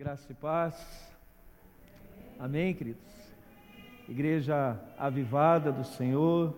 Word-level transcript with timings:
Graça 0.00 0.32
e 0.32 0.34
paz. 0.34 1.12
Amém, 2.38 2.72
queridos? 2.72 3.04
Igreja 4.08 4.80
avivada 4.96 5.70
do 5.70 5.84
Senhor. 5.84 6.54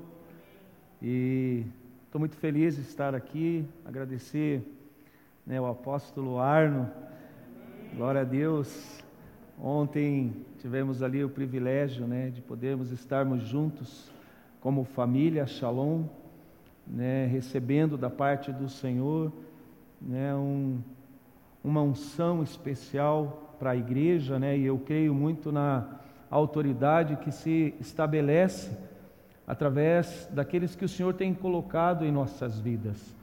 E 1.03 1.67
estou 2.05 2.21
muito 2.21 2.37
feliz 2.37 2.77
de 2.77 2.83
estar 2.83 3.17
aqui. 3.17 3.67
Agradecer 3.85 4.63
né, 5.45 5.61
o 5.61 5.67
apóstolo 5.67 6.39
Arno. 6.39 6.89
Glória 7.97 8.21
a 8.21 8.25
Deus. 8.25 9.03
Ontem 9.61 10.47
tivemos 10.61 11.03
ali 11.03 11.25
o 11.25 11.29
privilégio 11.29 12.07
né, 12.07 12.31
de 12.31 12.41
podermos 12.41 12.93
estarmos 12.93 13.43
juntos 13.43 14.09
como 14.61 14.85
família 14.85 15.49
Shalom, 15.49 16.05
né, 16.87 17.27
recebendo 17.27 17.99
da 17.99 18.09
parte 18.09 18.53
do 18.53 18.69
Senhor 18.69 19.33
né, 20.01 20.33
um 20.33 20.81
uma 21.63 21.83
unção 21.83 22.43
especial 22.43 23.57
para 23.59 23.71
a 23.71 23.77
igreja, 23.77 24.39
né? 24.39 24.57
E 24.57 24.65
eu 24.65 24.79
creio 24.79 25.15
muito 25.15 25.53
na 25.53 25.87
autoridade 26.31 27.17
que 27.17 27.31
se 27.31 27.75
estabelece 27.81 28.77
através 29.47 30.29
daqueles 30.33 30.75
que 30.75 30.85
o 30.85 30.89
Senhor 30.89 31.15
tem 31.15 31.33
colocado 31.35 32.05
em 32.05 32.11
nossas 32.11 32.59
vidas, 32.59 33.15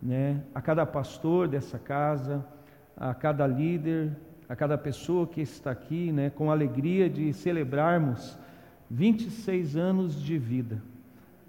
né? 0.00 0.42
A 0.54 0.60
cada 0.60 0.84
pastor 0.86 1.48
dessa 1.48 1.78
casa, 1.78 2.44
a 2.96 3.14
cada 3.14 3.46
líder, 3.46 4.16
a 4.48 4.56
cada 4.56 4.78
pessoa 4.78 5.26
que 5.26 5.40
está 5.40 5.70
aqui, 5.70 6.10
né, 6.10 6.30
com 6.30 6.50
alegria 6.50 7.08
de 7.08 7.32
celebrarmos 7.32 8.38
26 8.90 9.76
anos 9.76 10.20
de 10.20 10.38
vida. 10.38 10.82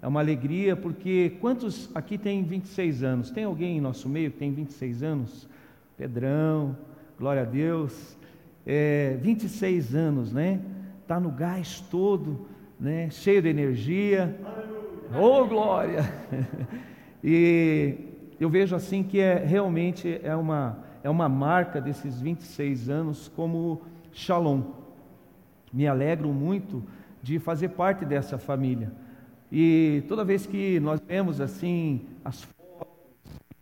É 0.02 0.06
uma 0.06 0.20
alegria 0.20 0.76
porque 0.76 1.36
quantos 1.40 1.90
aqui 1.94 2.18
têm 2.18 2.42
26 2.42 3.02
anos? 3.02 3.30
Tem 3.30 3.44
alguém 3.44 3.78
em 3.78 3.80
nosso 3.80 4.08
meio 4.08 4.30
que 4.30 4.38
tem 4.38 4.52
26 4.52 5.02
anos? 5.02 5.48
Pedrão, 6.00 6.78
glória 7.18 7.42
a 7.42 7.44
Deus, 7.44 8.16
é, 8.66 9.18
26 9.20 9.94
anos, 9.94 10.32
né? 10.32 10.58
Está 11.02 11.20
no 11.20 11.30
gás 11.30 11.78
todo, 11.90 12.48
né? 12.80 13.10
Cheio 13.10 13.42
de 13.42 13.50
energia. 13.50 14.34
Oh, 15.14 15.44
glória! 15.44 16.10
e 17.22 17.96
eu 18.40 18.48
vejo 18.48 18.74
assim 18.74 19.02
que 19.02 19.20
é 19.20 19.44
realmente 19.44 20.18
é 20.24 20.34
uma, 20.34 20.78
é 21.04 21.10
uma 21.10 21.28
marca 21.28 21.82
desses 21.82 22.18
26 22.18 22.88
anos 22.88 23.28
como 23.36 23.82
Shalom. 24.10 24.62
Me 25.70 25.86
alegro 25.86 26.30
muito 26.30 26.82
de 27.22 27.38
fazer 27.38 27.68
parte 27.68 28.06
dessa 28.06 28.38
família. 28.38 28.90
E 29.52 30.02
toda 30.08 30.24
vez 30.24 30.46
que 30.46 30.80
nós 30.80 30.98
vemos 31.06 31.42
assim 31.42 32.06
as 32.24 32.48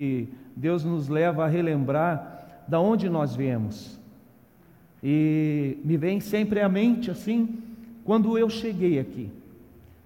e 0.00 0.28
Deus 0.54 0.84
nos 0.84 1.08
leva 1.08 1.44
a 1.44 1.48
relembrar 1.48 2.64
da 2.68 2.80
onde 2.80 3.08
nós 3.08 3.34
viemos. 3.34 3.98
E 5.02 5.78
me 5.84 5.96
vem 5.96 6.20
sempre 6.20 6.60
à 6.60 6.68
mente 6.68 7.10
assim, 7.10 7.62
quando 8.04 8.36
eu 8.36 8.48
cheguei 8.48 8.98
aqui. 8.98 9.30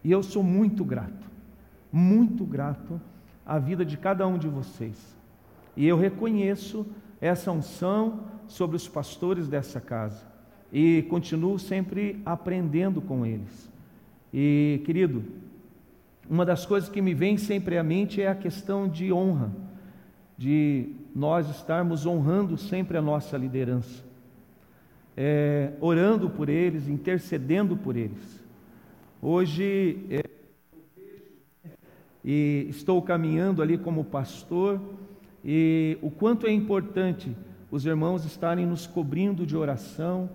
E 0.05 0.11
eu 0.11 0.23
sou 0.23 0.43
muito 0.43 0.85
grato, 0.85 1.27
muito 1.93 2.45
grato 2.45 3.01
à 3.45 3.59
vida 3.59 3.85
de 3.85 3.97
cada 3.97 4.27
um 4.27 4.39
de 4.39 4.49
vocês. 4.49 5.17
E 5.77 5.87
eu 5.87 5.97
reconheço 5.97 6.87
essa 7.21 7.51
unção 7.51 8.21
sobre 8.47 8.77
os 8.77 8.89
pastores 8.89 9.49
dessa 9.49 9.81
casa. 9.81 10.27
E 10.73 11.03
continuo 11.03 11.59
sempre 11.59 12.21
aprendendo 12.25 13.01
com 13.01 13.25
eles. 13.25 13.71
E, 14.33 14.81
querido, 14.85 15.23
uma 16.29 16.45
das 16.45 16.65
coisas 16.65 16.89
que 16.89 17.03
me 17.03 17.15
vem 17.15 17.37
sempre 17.37 17.77
à 17.77 17.83
mente 17.83 18.21
é 18.23 18.29
a 18.29 18.35
questão 18.35 18.89
de 18.89 19.13
honra 19.13 19.51
de 20.43 20.89
nós 21.15 21.49
estarmos 21.49 22.05
honrando 22.05 22.59
sempre 22.59 22.99
a 22.99 23.01
nossa 23.01 23.37
liderança, 23.37 24.03
é, 25.17 25.71
orando 25.81 26.29
por 26.29 26.49
eles, 26.49 26.89
intercedendo 26.89 27.77
por 27.77 27.97
eles. 27.97 28.43
Hoje, 29.23 30.05
é, 30.11 30.25
e 32.25 32.67
estou 32.69 33.01
caminhando 33.03 33.63
ali 33.63 33.79
como 33.79 34.03
pastor, 34.03 34.81
e 35.45 35.97
o 36.03 36.11
quanto 36.11 36.49
é 36.49 36.51
importante 36.51 37.31
os 37.71 37.87
irmãos 37.87 38.25
estarem 38.25 38.67
nos 38.67 38.85
cobrindo 38.85 39.47
de 39.47 39.57
oração, 39.57 40.29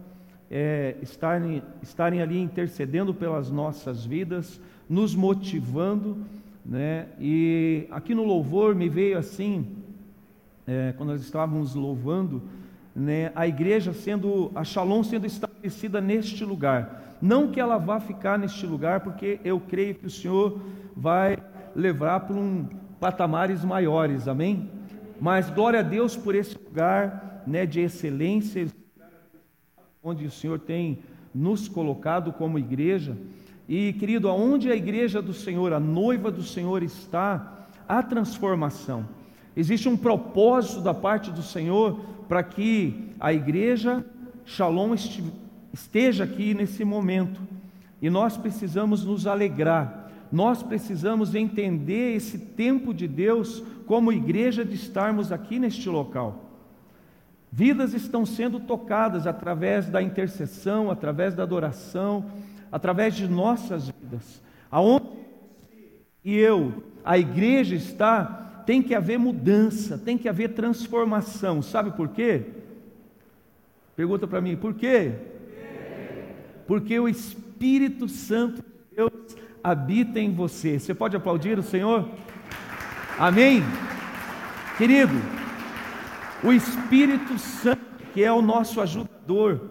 é, 0.50 0.96
estarem, 1.02 1.62
estarem 1.84 2.22
ali 2.22 2.40
intercedendo 2.40 3.14
pelas 3.14 3.52
nossas 3.52 4.06
vidas, 4.06 4.58
nos 4.88 5.14
motivando, 5.14 6.18
né? 6.66 7.10
E 7.20 7.88
aqui 7.92 8.16
no 8.16 8.24
louvor 8.24 8.74
me 8.74 8.88
veio 8.88 9.18
assim 9.18 9.77
é, 10.68 10.94
quando 10.98 11.10
nós 11.10 11.22
estávamos 11.22 11.74
louvando, 11.74 12.44
né, 12.94 13.32
a 13.34 13.48
igreja 13.48 13.94
sendo, 13.94 14.52
a 14.54 14.66
Shalom 14.66 15.02
sendo 15.02 15.26
estabelecida 15.26 16.02
neste 16.02 16.44
lugar. 16.44 17.18
Não 17.22 17.50
que 17.50 17.60
ela 17.60 17.78
vá 17.78 18.00
ficar 18.00 18.38
neste 18.38 18.66
lugar, 18.66 19.00
porque 19.00 19.40
eu 19.46 19.60
creio 19.62 19.96
que 19.96 20.06
o 20.06 20.10
Senhor 20.10 20.60
vai 20.96 21.38
levar 21.74 22.20
para 22.22 22.36
um 22.36 22.68
patamares 23.00 23.64
maiores, 23.64 24.28
amém? 24.28 24.70
Mas 25.22 25.50
glória 25.50 25.80
a 25.80 25.84
Deus 25.84 26.16
por 26.18 26.36
esse 26.36 26.58
lugar 26.58 27.44
né, 27.48 27.66
de 27.66 27.80
excelência, 27.80 28.68
onde 30.04 30.26
o 30.26 30.32
Senhor 30.32 30.60
tem 30.60 31.00
nos 31.34 31.68
colocado 31.68 32.34
como 32.34 32.60
igreja. 32.60 33.18
E 33.70 33.94
querido, 33.94 34.28
aonde 34.28 34.72
a 34.72 34.76
igreja 34.76 35.22
do 35.22 35.34
Senhor, 35.34 35.72
a 35.74 35.80
noiva 35.80 36.30
do 36.30 36.44
Senhor 36.44 36.84
está, 36.84 37.68
há 37.88 38.04
transformação. 38.04 39.06
Existe 39.58 39.90
um 39.90 39.98
propósito 39.98 40.82
da 40.82 40.94
parte 40.94 41.32
do 41.32 41.42
Senhor 41.42 42.00
para 42.30 42.44
que 42.44 43.10
a 43.20 43.34
igreja 43.34 44.06
Shalom 44.46 44.94
esteja 45.74 46.26
aqui 46.26 46.54
nesse 46.54 46.86
momento. 46.86 47.42
E 48.00 48.08
nós 48.08 48.38
precisamos 48.38 49.04
nos 49.04 49.26
alegrar, 49.26 50.12
nós 50.32 50.62
precisamos 50.62 51.34
entender 51.34 52.16
esse 52.16 52.38
tempo 52.38 52.94
de 52.94 53.08
Deus 53.08 53.64
como 53.88 54.14
igreja 54.14 54.64
de 54.64 54.76
estarmos 54.76 55.32
aqui 55.32 55.58
neste 55.58 55.90
local. 55.90 56.46
Vidas 57.52 57.96
estão 57.96 58.28
sendo 58.28 58.60
tocadas 58.60 59.26
através 59.26 59.90
da 59.90 60.04
intercessão, 60.04 60.92
através 60.92 61.34
da 61.34 61.42
adoração, 61.42 62.26
através 62.72 63.16
de 63.16 63.28
nossas 63.28 63.90
vidas. 63.90 64.40
Aonde 64.70 65.08
e 66.24 66.36
eu, 66.36 66.84
a 67.04 67.18
igreja 67.18 67.74
está 67.74 68.47
tem 68.68 68.84
que 68.84 68.94
haver 68.94 69.18
mudança, 69.18 69.98
tem 69.98 70.18
que 70.18 70.28
haver 70.28 70.50
transformação. 70.50 71.62
Sabe 71.62 71.92
por 71.92 72.10
quê? 72.10 72.48
Pergunta 73.96 74.28
para 74.28 74.42
mim, 74.42 74.58
por 74.58 74.74
quê? 74.74 75.14
Porque 76.68 77.00
o 77.00 77.08
Espírito 77.08 78.10
Santo 78.10 78.58
de 78.58 78.98
Deus 78.98 79.38
habita 79.64 80.20
em 80.20 80.34
você. 80.34 80.78
Você 80.78 80.94
pode 80.94 81.16
aplaudir 81.16 81.58
o 81.58 81.64
Senhor? 81.64 82.10
Amém? 83.18 83.64
Querido, 84.78 85.16
o 86.44 86.52
Espírito 86.52 87.40
Santo, 87.40 88.04
que 88.14 88.22
é 88.22 88.34
o 88.34 88.42
nosso 88.42 88.82
ajudador, 88.82 89.62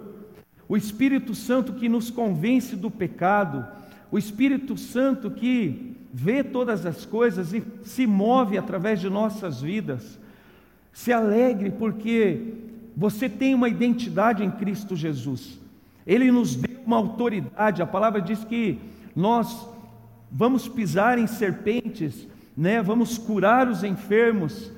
o 0.66 0.74
Espírito 0.74 1.34
Santo 1.34 1.74
que 1.74 1.86
nos 1.86 2.10
convence 2.10 2.74
do 2.74 2.90
pecado, 2.90 3.66
o 4.10 4.16
Espírito 4.16 4.74
Santo 4.74 5.30
que 5.30 5.95
vê 6.18 6.42
todas 6.42 6.86
as 6.86 7.04
coisas 7.04 7.52
e 7.52 7.62
se 7.82 8.06
move 8.06 8.56
através 8.56 9.02
de 9.02 9.10
nossas 9.10 9.60
vidas. 9.60 10.18
Se 10.90 11.12
alegre 11.12 11.70
porque 11.70 12.54
você 12.96 13.28
tem 13.28 13.54
uma 13.54 13.68
identidade 13.68 14.42
em 14.42 14.50
Cristo 14.50 14.96
Jesus. 14.96 15.60
Ele 16.06 16.32
nos 16.32 16.56
deu 16.56 16.80
uma 16.86 16.96
autoridade. 16.96 17.82
A 17.82 17.86
palavra 17.86 18.22
diz 18.22 18.42
que 18.44 18.78
nós 19.14 19.68
vamos 20.32 20.66
pisar 20.66 21.18
em 21.18 21.26
serpentes, 21.26 22.26
né? 22.56 22.80
Vamos 22.80 23.18
curar 23.18 23.68
os 23.68 23.84
enfermos, 23.84 24.72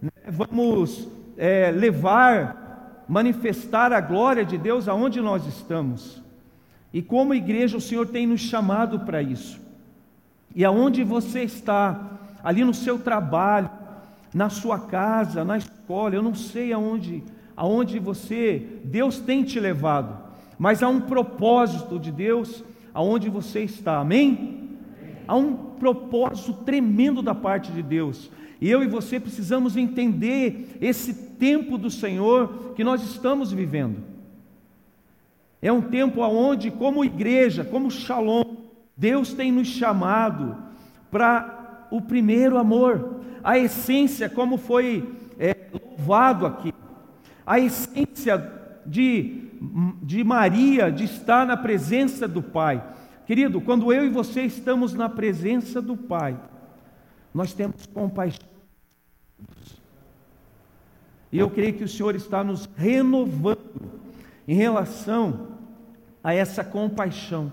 né? 0.00 0.10
vamos 0.28 1.08
é, 1.38 1.70
levar, 1.70 3.06
manifestar 3.08 3.94
a 3.94 4.00
glória 4.02 4.44
de 4.44 4.58
Deus 4.58 4.88
aonde 4.88 5.22
nós 5.22 5.46
estamos. 5.46 6.22
E 6.92 7.00
como 7.00 7.32
igreja, 7.32 7.78
o 7.78 7.80
Senhor 7.80 8.08
tem 8.08 8.26
nos 8.26 8.42
chamado 8.42 9.00
para 9.00 9.22
isso. 9.22 9.62
E 10.54 10.64
aonde 10.64 11.02
você 11.02 11.42
está, 11.42 12.18
ali 12.42 12.64
no 12.64 12.74
seu 12.74 12.98
trabalho, 12.98 13.70
na 14.34 14.48
sua 14.48 14.78
casa, 14.78 15.44
na 15.44 15.58
escola, 15.58 16.14
eu 16.14 16.22
não 16.22 16.34
sei 16.34 16.72
aonde, 16.72 17.22
aonde 17.56 17.98
você, 17.98 18.80
Deus 18.84 19.18
tem 19.18 19.42
te 19.42 19.60
levado, 19.60 20.18
mas 20.58 20.82
há 20.82 20.88
um 20.88 21.00
propósito 21.00 21.98
de 21.98 22.10
Deus 22.10 22.64
aonde 22.94 23.28
você 23.28 23.62
está, 23.62 23.98
amém? 23.98 24.70
Há 25.26 25.36
um 25.36 25.54
propósito 25.54 26.52
tremendo 26.52 27.22
da 27.22 27.34
parte 27.34 27.72
de 27.72 27.82
Deus. 27.82 28.30
E 28.60 28.70
eu 28.70 28.82
e 28.82 28.86
você 28.86 29.18
precisamos 29.18 29.76
entender 29.76 30.78
esse 30.80 31.14
tempo 31.14 31.76
do 31.76 31.90
Senhor 31.90 32.74
que 32.76 32.84
nós 32.84 33.02
estamos 33.02 33.52
vivendo. 33.52 34.02
É 35.60 35.72
um 35.72 35.80
tempo 35.80 36.20
onde, 36.22 36.70
como 36.70 37.04
igreja, 37.04 37.64
como 37.64 37.90
Shalom, 37.90 38.61
Deus 38.96 39.32
tem 39.32 39.50
nos 39.50 39.68
chamado 39.68 40.56
para 41.10 41.86
o 41.90 42.00
primeiro 42.00 42.58
amor, 42.58 43.20
a 43.44 43.58
essência, 43.58 44.28
como 44.28 44.56
foi 44.56 45.14
é, 45.38 45.56
louvado 45.72 46.46
aqui, 46.46 46.72
a 47.46 47.58
essência 47.58 48.50
de, 48.86 49.48
de 50.02 50.24
Maria 50.24 50.90
de 50.90 51.04
estar 51.04 51.46
na 51.46 51.56
presença 51.56 52.26
do 52.26 52.42
Pai. 52.42 52.82
Querido, 53.26 53.60
quando 53.60 53.92
eu 53.92 54.04
e 54.04 54.08
você 54.08 54.42
estamos 54.42 54.94
na 54.94 55.08
presença 55.08 55.80
do 55.80 55.96
Pai, 55.96 56.38
nós 57.32 57.52
temos 57.52 57.86
compaixão. 57.86 58.52
E 61.30 61.38
eu 61.38 61.48
creio 61.48 61.72
que 61.72 61.84
o 61.84 61.88
Senhor 61.88 62.14
está 62.14 62.44
nos 62.44 62.68
renovando 62.76 63.58
em 64.46 64.54
relação 64.54 65.48
a 66.22 66.34
essa 66.34 66.62
compaixão, 66.62 67.50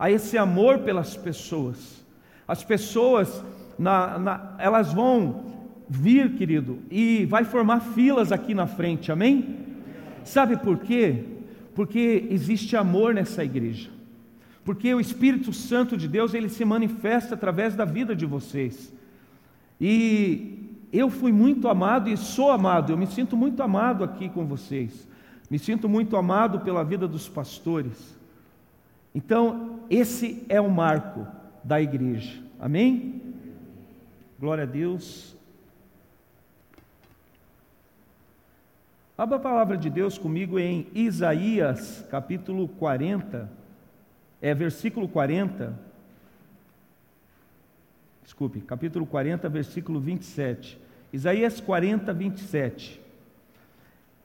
a 0.00 0.10
esse 0.10 0.38
amor 0.38 0.78
pelas 0.78 1.14
pessoas. 1.14 2.02
As 2.48 2.64
pessoas, 2.64 3.44
na, 3.78 4.18
na, 4.18 4.54
elas 4.56 4.94
vão 4.94 5.44
vir, 5.86 6.36
querido, 6.36 6.78
e 6.90 7.26
vai 7.26 7.44
formar 7.44 7.80
filas 7.80 8.32
aqui 8.32 8.54
na 8.54 8.66
frente, 8.66 9.12
amém? 9.12 9.58
Sabe 10.24 10.56
por 10.56 10.78
quê? 10.78 11.22
Porque 11.74 12.26
existe 12.30 12.78
amor 12.78 13.12
nessa 13.12 13.44
igreja. 13.44 13.90
Porque 14.64 14.94
o 14.94 15.00
Espírito 15.00 15.52
Santo 15.52 15.98
de 15.98 16.08
Deus, 16.08 16.32
ele 16.32 16.48
se 16.48 16.64
manifesta 16.64 17.34
através 17.34 17.76
da 17.76 17.84
vida 17.84 18.16
de 18.16 18.24
vocês. 18.24 18.90
E 19.78 20.78
eu 20.90 21.10
fui 21.10 21.30
muito 21.30 21.68
amado 21.68 22.08
e 22.08 22.16
sou 22.16 22.50
amado, 22.50 22.90
eu 22.90 22.96
me 22.96 23.06
sinto 23.06 23.36
muito 23.36 23.62
amado 23.62 24.02
aqui 24.02 24.30
com 24.30 24.46
vocês. 24.46 25.06
Me 25.50 25.58
sinto 25.58 25.90
muito 25.90 26.16
amado 26.16 26.60
pela 26.60 26.82
vida 26.82 27.06
dos 27.06 27.28
pastores. 27.28 28.18
Então, 29.14 29.79
esse 29.90 30.46
é 30.48 30.60
o 30.60 30.70
marco 30.70 31.26
da 31.64 31.80
igreja. 31.80 32.40
Amém? 32.60 33.20
Glória 34.38 34.62
a 34.62 34.66
Deus. 34.66 35.36
Abra 39.18 39.36
a 39.36 39.40
palavra 39.40 39.76
de 39.76 39.90
Deus 39.90 40.16
comigo 40.16 40.58
em 40.58 40.86
Isaías, 40.94 42.06
capítulo 42.08 42.68
40, 42.68 43.50
é 44.40 44.54
versículo 44.54 45.08
40. 45.08 45.78
Desculpe, 48.22 48.60
capítulo 48.60 49.04
40, 49.04 49.48
versículo 49.48 50.00
27. 50.00 50.78
Isaías 51.12 51.60
40, 51.60 52.12
27. 52.14 53.00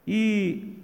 E 0.07 0.77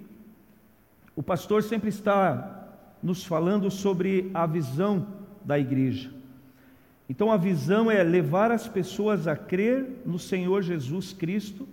o 1.14 1.22
pastor 1.22 1.62
sempre 1.62 1.88
está 1.88 2.61
nos 3.02 3.24
falando 3.24 3.70
sobre 3.70 4.30
a 4.32 4.46
visão 4.46 5.06
da 5.44 5.58
igreja. 5.58 6.10
Então 7.08 7.30
a 7.30 7.36
visão 7.36 7.90
é 7.90 8.02
levar 8.02 8.50
as 8.50 8.68
pessoas 8.68 9.26
a 9.26 9.36
crer 9.36 10.02
no 10.06 10.18
Senhor 10.18 10.62
Jesus 10.62 11.12
Cristo 11.12 11.68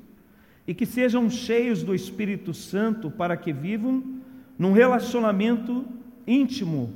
e 0.67 0.73
que 0.73 0.85
sejam 0.85 1.29
cheios 1.29 1.83
do 1.83 1.95
Espírito 1.95 2.53
Santo 2.53 3.09
para 3.09 3.37
que 3.37 3.53
vivam 3.53 4.03
num 4.57 4.73
relacionamento 4.73 5.85
íntimo 6.27 6.93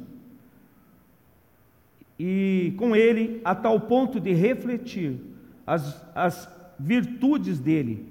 e 2.19 2.74
com 2.77 2.95
Ele 2.95 3.41
a 3.44 3.56
tal 3.56 3.79
ponto 3.79 4.19
de 4.19 4.33
refletir 4.33 5.19
as, 5.65 6.06
as 6.15 6.50
virtudes 6.79 7.59
dele. 7.59 8.06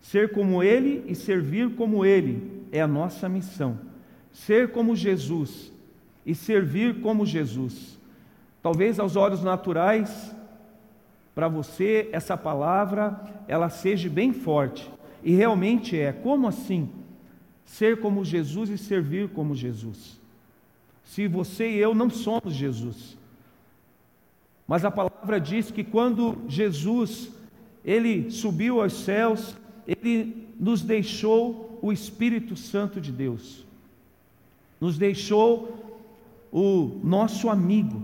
Ser 0.00 0.32
como 0.32 0.62
Ele 0.62 1.04
e 1.06 1.14
servir 1.14 1.74
como 1.74 2.04
Ele 2.04 2.64
é 2.72 2.80
a 2.80 2.88
nossa 2.88 3.28
missão. 3.28 3.78
Ser 4.32 4.72
como 4.72 4.96
Jesus 4.96 5.72
e 6.24 6.34
servir 6.34 7.00
como 7.00 7.26
Jesus. 7.26 7.98
Talvez 8.62 8.98
aos 8.98 9.16
olhos 9.16 9.42
naturais, 9.42 10.34
para 11.34 11.48
você 11.48 12.08
essa 12.12 12.36
palavra 12.36 13.20
ela 13.48 13.68
seja 13.68 14.08
bem 14.08 14.32
forte, 14.32 14.90
e 15.22 15.34
realmente 15.34 15.98
é. 15.98 16.12
Como 16.12 16.48
assim? 16.48 16.88
Ser 17.64 18.00
como 18.00 18.24
Jesus 18.24 18.70
e 18.70 18.78
servir 18.78 19.28
como 19.28 19.54
Jesus. 19.54 20.20
Se 21.04 21.26
você 21.28 21.70
e 21.70 21.78
eu 21.78 21.94
não 21.94 22.10
somos 22.10 22.54
Jesus. 22.54 23.16
Mas 24.66 24.84
a 24.84 24.90
palavra 24.90 25.40
diz 25.40 25.70
que 25.70 25.84
quando 25.84 26.38
Jesus 26.48 27.30
ele 27.84 28.30
subiu 28.30 28.80
aos 28.80 28.92
céus, 28.92 29.56
ele 29.86 30.48
nos 30.58 30.82
deixou 30.82 31.78
o 31.82 31.92
Espírito 31.92 32.56
Santo 32.56 33.00
de 33.00 33.10
Deus. 33.10 33.66
Nos 34.82 34.98
deixou 34.98 35.96
o 36.50 36.98
nosso 37.04 37.48
amigo. 37.48 38.02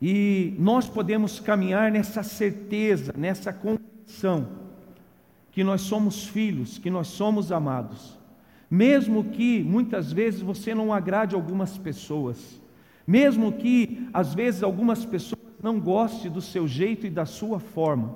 E 0.00 0.54
nós 0.58 0.88
podemos 0.88 1.38
caminhar 1.38 1.92
nessa 1.92 2.22
certeza, 2.22 3.12
nessa 3.14 3.52
convicção 3.52 4.48
que 5.52 5.62
nós 5.62 5.82
somos 5.82 6.24
filhos, 6.24 6.78
que 6.78 6.88
nós 6.88 7.08
somos 7.08 7.52
amados. 7.52 8.16
Mesmo 8.70 9.24
que 9.24 9.62
muitas 9.62 10.10
vezes 10.10 10.40
você 10.40 10.74
não 10.74 10.90
agrade 10.90 11.34
algumas 11.34 11.76
pessoas, 11.76 12.58
mesmo 13.06 13.52
que 13.52 14.08
às 14.14 14.32
vezes 14.32 14.62
algumas 14.62 15.04
pessoas 15.04 15.42
não 15.62 15.78
gostem 15.78 16.30
do 16.30 16.40
seu 16.40 16.66
jeito 16.66 17.06
e 17.06 17.10
da 17.10 17.26
sua 17.26 17.60
forma, 17.60 18.14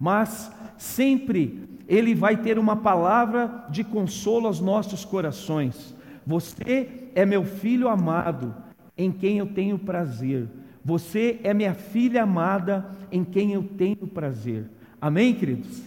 mas 0.00 0.50
sempre 0.78 1.68
Ele 1.86 2.14
vai 2.14 2.38
ter 2.38 2.58
uma 2.58 2.74
palavra 2.74 3.66
de 3.68 3.84
consolo 3.84 4.46
aos 4.46 4.58
nossos 4.58 5.04
corações. 5.04 5.94
Você 6.26 7.10
é 7.14 7.26
meu 7.26 7.44
filho 7.44 7.86
amado, 7.88 8.54
em 8.96 9.12
quem 9.12 9.38
eu 9.38 9.46
tenho 9.46 9.78
prazer. 9.78 10.48
Você 10.82 11.38
é 11.44 11.52
minha 11.52 11.74
filha 11.74 12.22
amada, 12.22 12.90
em 13.12 13.22
quem 13.22 13.52
eu 13.52 13.62
tenho 13.62 14.06
prazer. 14.06 14.64
Amém, 14.98 15.34
queridos? 15.34 15.82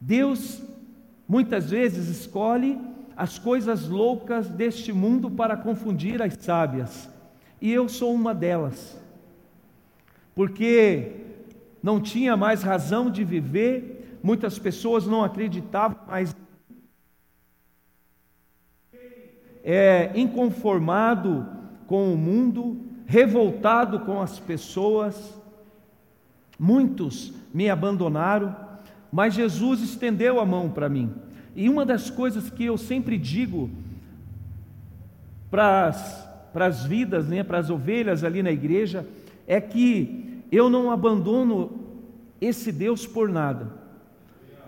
Deus 0.00 0.62
muitas 1.28 1.70
vezes 1.70 2.08
escolhe 2.08 2.78
as 3.16 3.38
coisas 3.38 3.88
loucas 3.88 4.48
deste 4.48 4.92
mundo 4.92 5.30
para 5.30 5.56
confundir 5.56 6.22
as 6.22 6.34
sábias, 6.34 7.08
e 7.60 7.72
eu 7.72 7.88
sou 7.88 8.14
uma 8.14 8.32
delas, 8.32 8.96
porque 10.38 11.16
não 11.82 12.00
tinha 12.00 12.36
mais 12.36 12.62
razão 12.62 13.10
de 13.10 13.24
viver, 13.24 14.20
muitas 14.22 14.56
pessoas 14.56 15.04
não 15.04 15.24
acreditavam 15.24 15.98
mais. 16.06 16.32
É, 19.64 20.12
inconformado 20.14 21.44
com 21.88 22.14
o 22.14 22.16
mundo, 22.16 22.76
revoltado 23.04 23.98
com 23.98 24.22
as 24.22 24.38
pessoas, 24.38 25.34
muitos 26.56 27.34
me 27.52 27.68
abandonaram 27.68 28.68
mas 29.10 29.34
Jesus 29.34 29.80
estendeu 29.80 30.38
a 30.38 30.44
mão 30.46 30.70
para 30.70 30.88
mim. 30.88 31.10
E 31.56 31.68
uma 31.68 31.84
das 31.84 32.10
coisas 32.10 32.50
que 32.50 32.64
eu 32.64 32.76
sempre 32.76 33.16
digo 33.16 33.70
para 35.50 35.94
as 36.54 36.84
vidas, 36.84 37.26
né, 37.26 37.42
para 37.42 37.58
as 37.58 37.70
ovelhas 37.70 38.22
ali 38.22 38.42
na 38.42 38.52
igreja, 38.52 39.06
é 39.48 39.60
que 39.60 40.42
eu 40.52 40.70
não 40.70 40.90
abandono 40.90 41.72
esse 42.40 42.70
Deus 42.70 43.06
por 43.06 43.28
nada, 43.28 43.72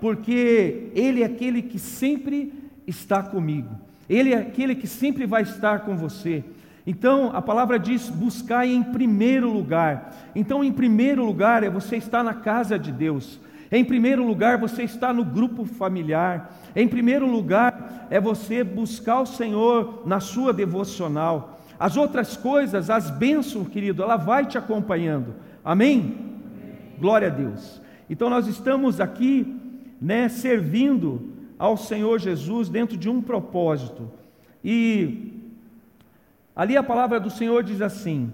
porque 0.01 0.91
Ele 0.95 1.23
é 1.23 1.27
aquele 1.27 1.63
que 1.63 1.79
sempre 1.79 2.53
está 2.87 3.23
comigo, 3.23 3.69
Ele 4.09 4.33
é 4.33 4.39
aquele 4.39 4.75
que 4.75 4.89
sempre 4.89 5.27
vai 5.27 5.43
estar 5.43 5.81
com 5.81 5.97
você. 5.97 6.43
Então 6.87 7.31
a 7.33 7.43
palavra 7.43 7.79
diz: 7.79 8.09
buscar 8.09 8.67
em 8.67 8.83
primeiro 8.83 9.53
lugar. 9.53 10.17
Então, 10.35 10.65
em 10.65 10.73
primeiro 10.73 11.25
lugar, 11.25 11.63
é 11.63 11.71
você 11.71 11.97
estar 11.97 12.25
na 12.25 12.35
casa 12.35 12.79
de 12.79 12.91
Deus. 12.91 13.39
Em 13.71 13.85
primeiro 13.85 14.27
lugar, 14.27 14.59
você 14.59 14.83
está 14.83 15.13
no 15.13 15.25
grupo 15.25 15.65
familiar. 15.65 16.59
Em 16.75 16.89
primeiro 16.89 17.31
lugar, 17.31 18.09
é 18.11 18.21
você 18.21 18.65
buscar 18.65 19.21
o 19.21 19.27
Senhor 19.27 20.03
na 20.07 20.19
sua 20.19 20.53
devocional. 20.53 21.60
As 21.81 21.97
outras 21.97 22.37
coisas, 22.37 22.91
as 22.91 23.09
bênçãos, 23.09 23.67
querido, 23.69 24.03
ela 24.03 24.19
vai 24.19 24.45
te 24.45 24.59
acompanhando. 24.59 25.35
Amém? 25.65 26.15
Glória 26.99 27.29
a 27.29 27.31
Deus. 27.31 27.81
Então 28.11 28.29
nós 28.29 28.47
estamos 28.47 29.01
aqui, 29.01 29.59
né, 29.99 30.29
servindo 30.29 31.33
ao 31.59 31.79
Senhor 31.79 32.19
Jesus 32.19 32.69
dentro 32.69 32.99
de 32.99 33.09
um 33.09 33.23
propósito. 33.23 34.11
E 34.63 35.43
ali 36.55 36.77
a 36.77 36.83
palavra 36.83 37.19
do 37.19 37.31
Senhor 37.31 37.63
diz 37.63 37.81
assim: 37.81 38.31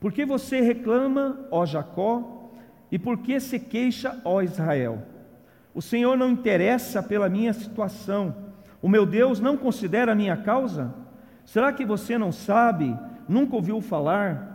Por 0.00 0.10
que 0.10 0.24
você 0.24 0.62
reclama, 0.62 1.40
ó 1.50 1.66
Jacó, 1.66 2.50
e 2.90 2.98
por 2.98 3.18
que 3.18 3.38
se 3.38 3.60
queixa, 3.60 4.18
ó 4.24 4.40
Israel? 4.40 5.02
O 5.74 5.82
Senhor 5.82 6.16
não 6.16 6.30
interessa 6.30 7.02
pela 7.02 7.28
minha 7.28 7.52
situação. 7.52 8.34
O 8.80 8.88
meu 8.88 9.04
Deus 9.04 9.40
não 9.40 9.58
considera 9.58 10.12
a 10.12 10.14
minha 10.14 10.38
causa? 10.38 11.01
Será 11.44 11.72
que 11.72 11.84
você 11.84 12.16
não 12.16 12.32
sabe? 12.32 12.96
Nunca 13.28 13.56
ouviu 13.56 13.80
falar? 13.80 14.52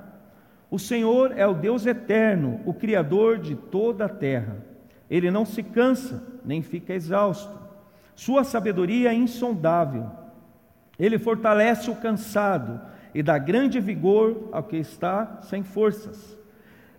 O 0.70 0.78
Senhor 0.78 1.34
é 1.38 1.48
o 1.48 1.54
Deus 1.54 1.86
eterno, 1.86 2.60
o 2.66 2.74
Criador 2.74 3.38
de 3.38 3.56
toda 3.56 4.06
a 4.06 4.10
terra. 4.10 4.58
Ele 5.10 5.32
não 5.32 5.46
se 5.46 5.64
cansa, 5.64 6.22
nem 6.44 6.62
fica 6.62 6.94
exausto. 6.94 7.58
Sua 8.16 8.44
sabedoria 8.44 9.12
é 9.12 9.14
insondável. 9.14 10.10
Ele 11.00 11.18
fortalece 11.18 11.90
o 11.90 11.96
cansado 11.96 12.82
e 13.14 13.24
dá 13.24 13.38
grande 13.38 13.80
vigor 13.80 14.50
ao 14.52 14.64
que 14.64 14.76
está 14.76 15.40
sem 15.44 15.64
forças. 15.64 16.38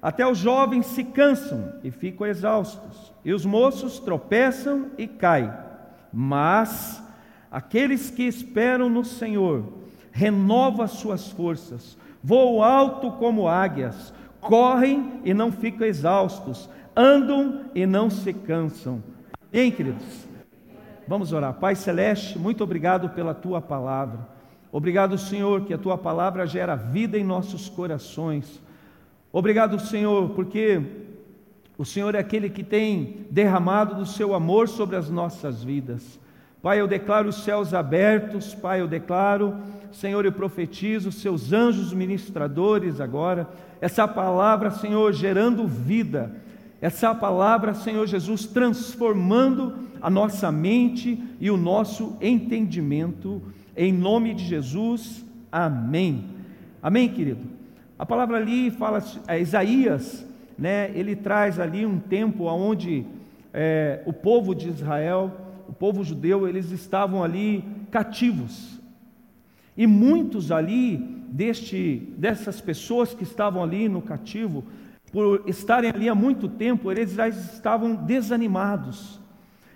Até 0.01 0.27
os 0.27 0.39
jovens 0.39 0.87
se 0.87 1.05
cansam 1.05 1.75
e 1.83 1.91
ficam 1.91 2.27
exaustos, 2.27 3.13
e 3.25 3.33
os 3.33 3.45
moços 3.45 3.99
tropeçam 3.99 4.93
e 4.97 5.09
caem. 5.09 5.53
Mas 6.13 7.03
aqueles 7.51 8.09
que 8.09 8.23
esperam 8.23 8.89
no 8.89 9.05
Senhor 9.05 9.78
renovam 10.19 10.85
as 10.85 10.91
suas 10.91 11.29
forças, 11.29 11.97
voam 12.21 12.61
alto 12.61 13.13
como 13.13 13.47
águias, 13.47 14.13
correm 14.41 15.21
e 15.25 15.33
não 15.33 15.53
ficam 15.53 15.87
exaustos, 15.87 16.69
andam 16.97 17.67
e 17.73 17.87
não 17.87 18.11
se 18.11 18.33
cansam. 18.33 19.01
Amém, 19.53 19.71
queridos? 19.71 20.27
Vamos 21.07 21.33
orar. 21.33 21.55
Pai 21.55 21.77
Celeste, 21.77 22.37
muito 22.37 22.65
obrigado 22.65 23.11
pela 23.11 23.33
tua 23.33 23.61
palavra. 23.61 24.19
Obrigado, 24.73 25.17
Senhor, 25.17 25.65
que 25.65 25.73
a 25.73 25.79
tua 25.79 25.97
palavra 25.97 26.45
gera 26.49 26.75
vida 26.75 27.17
em 27.17 27.23
nossos 27.23 27.69
corações. 27.69 28.61
Obrigado, 29.33 29.79
Senhor, 29.79 30.31
porque 30.31 30.83
o 31.79 31.85
Senhor 31.85 32.17
é 32.17 32.19
aquele 32.19 32.51
que 32.51 32.65
tem 32.65 33.25
derramado 33.31 33.95
do 33.95 34.05
seu 34.05 34.35
amor 34.35 34.69
sobre 34.69 34.97
as 34.97 35.09
nossas 35.09 35.63
vidas. 35.63 36.19
Pai, 36.61 36.81
eu 36.81 36.89
declaro 36.89 37.29
os 37.29 37.45
céus 37.45 37.73
abertos, 37.73 38.55
Pai, 38.55 38.81
eu 38.81 38.89
declaro, 38.89 39.57
Senhor, 39.93 40.25
eu 40.25 40.33
profetizo 40.33 41.13
seus 41.13 41.53
anjos 41.53 41.93
ministradores 41.93 43.01
agora, 43.01 43.49
essa 43.81 44.09
palavra, 44.09 44.73
Senhor, 44.73 45.13
gerando 45.13 45.69
vida, 45.69 46.33
essa 46.81 47.15
palavra, 47.15 47.75
Senhor 47.75 48.07
Jesus, 48.07 48.45
transformando 48.45 49.75
a 50.01 50.11
nossa 50.11 50.51
mente 50.51 51.23
e 51.41 51.49
o 51.51 51.57
nosso 51.57 52.17
entendimento, 52.21 53.41
em 53.77 53.93
nome 53.93 54.35
de 54.35 54.45
Jesus, 54.45 55.25
amém. 55.51 56.25
Amém, 56.83 57.09
querido? 57.09 57.41
A 57.97 58.05
palavra 58.05 58.37
ali 58.37 58.71
fala, 58.71 59.03
é, 59.29 59.41
Isaías, 59.41 60.27
né, 60.57 60.91
ele 60.95 61.15
traz 61.15 61.61
ali 61.61 61.87
um 61.87 61.99
tempo 61.99 62.45
onde 62.45 63.05
é, 63.55 64.03
o 64.07 64.13
povo 64.13 64.55
de 64.55 64.69
Israel, 64.69 65.48
o 65.69 65.73
povo 65.73 66.03
judeu, 66.03 66.49
eles 66.49 66.71
estavam 66.73 67.23
ali 67.23 67.63
cativos. 67.91 68.81
E 69.77 69.87
muitos 69.87 70.51
ali, 70.51 70.97
deste, 71.29 72.09
dessas 72.17 72.61
pessoas 72.61 73.13
que 73.13 73.23
estavam 73.23 73.63
ali 73.63 73.89
no 73.89 74.01
cativo, 74.01 74.65
por 75.13 75.45
estarem 75.47 75.91
ali 75.91 76.09
há 76.09 76.15
muito 76.15 76.49
tempo, 76.49 76.91
eles 76.91 77.13
já 77.13 77.29
estavam 77.29 77.95
desanimados, 77.95 79.21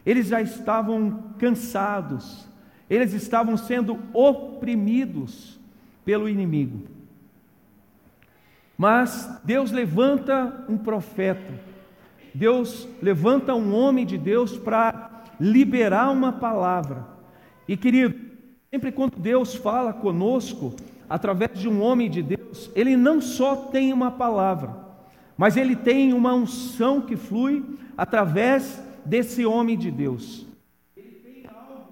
eles 0.05 0.29
já 0.29 0.41
estavam 0.41 1.35
cansados, 1.39 2.49
eles 2.89 3.13
estavam 3.13 3.57
sendo 3.57 3.99
oprimidos 4.13 5.61
pelo 6.05 6.29
inimigo. 6.29 6.83
Mas 8.77 9.41
Deus 9.45 9.71
levanta 9.71 10.65
um 10.69 10.77
profeta, 10.77 11.53
Deus 12.35 12.89
levanta 13.01 13.55
um 13.55 13.75
homem 13.75 14.05
de 14.05 14.19
Deus 14.19 14.57
para 14.59 15.22
liberar 15.43 16.09
uma 16.13 16.31
palavra. 16.33 17.05
E 17.67 17.77
querido, 17.77 18.15
sempre 18.71 18.93
quando 18.93 19.17
Deus 19.17 19.57
fala 19.57 19.93
conosco, 19.93 20.73
através 21.11 21.59
de 21.59 21.69
um 21.69 21.83
homem 21.83 22.09
de 22.09 22.23
Deus, 22.23 22.71
ele 22.77 22.97
não 22.97 23.21
só 23.21 23.57
tem 23.57 23.93
uma 23.93 24.13
palavra, 24.13 24.77
mas 25.37 25.57
ele 25.57 25.75
tem 25.75 26.13
uma 26.13 26.33
unção 26.33 27.01
que 27.01 27.17
flui 27.17 27.65
através 27.99 28.81
desse 29.05 29.45
homem 29.45 29.77
de 29.77 29.91
Deus. 29.91 30.47
Ele 30.97 31.17
tem 31.25 31.45
algo 31.49 31.91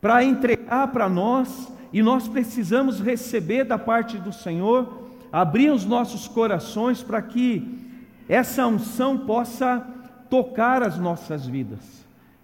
para 0.00 0.24
entregar 0.24 0.88
para 0.88 1.08
nós 1.08 1.72
e 1.92 2.02
nós 2.02 2.26
precisamos 2.26 3.00
receber 3.00 3.62
da 3.62 3.78
parte 3.78 4.18
do 4.18 4.32
Senhor 4.32 5.02
abrir 5.30 5.70
os 5.70 5.84
nossos 5.84 6.26
corações 6.26 7.00
para 7.00 7.22
que 7.22 7.78
essa 8.28 8.66
unção 8.66 9.18
possa 9.18 9.86
tocar 10.28 10.82
as 10.82 10.98
nossas 10.98 11.46
vidas. 11.46 12.01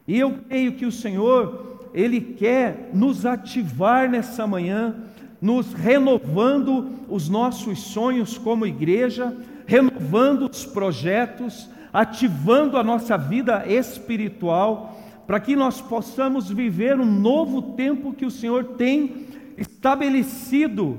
E 0.09 0.19
eu 0.19 0.38
creio 0.49 0.73
que 0.73 0.87
o 0.87 0.91
Senhor, 0.91 1.91
Ele 1.93 2.19
quer 2.19 2.91
nos 2.95 3.27
ativar 3.27 4.09
nessa 4.09 4.47
manhã, 4.47 4.97
nos 5.41 5.75
renovando 5.75 6.93
os 7.11 7.29
nossos 7.29 7.79
sonhos 7.79 8.38
como 8.38 8.67
igreja, 8.67 9.37
renovando 9.67 10.49
os 10.50 10.65
projetos, 10.65 11.69
ativando 11.93 12.79
a 12.79 12.83
nossa 12.83 13.19
vida 13.19 13.65
espiritual, 13.69 14.99
para 15.27 15.38
que 15.38 15.55
nós 15.55 15.79
possamos 15.79 16.50
viver 16.50 16.99
um 16.99 17.05
novo 17.05 17.75
tempo 17.75 18.15
que 18.15 18.25
o 18.25 18.31
Senhor 18.31 18.65
tem 18.79 19.27
estabelecido 19.59 20.99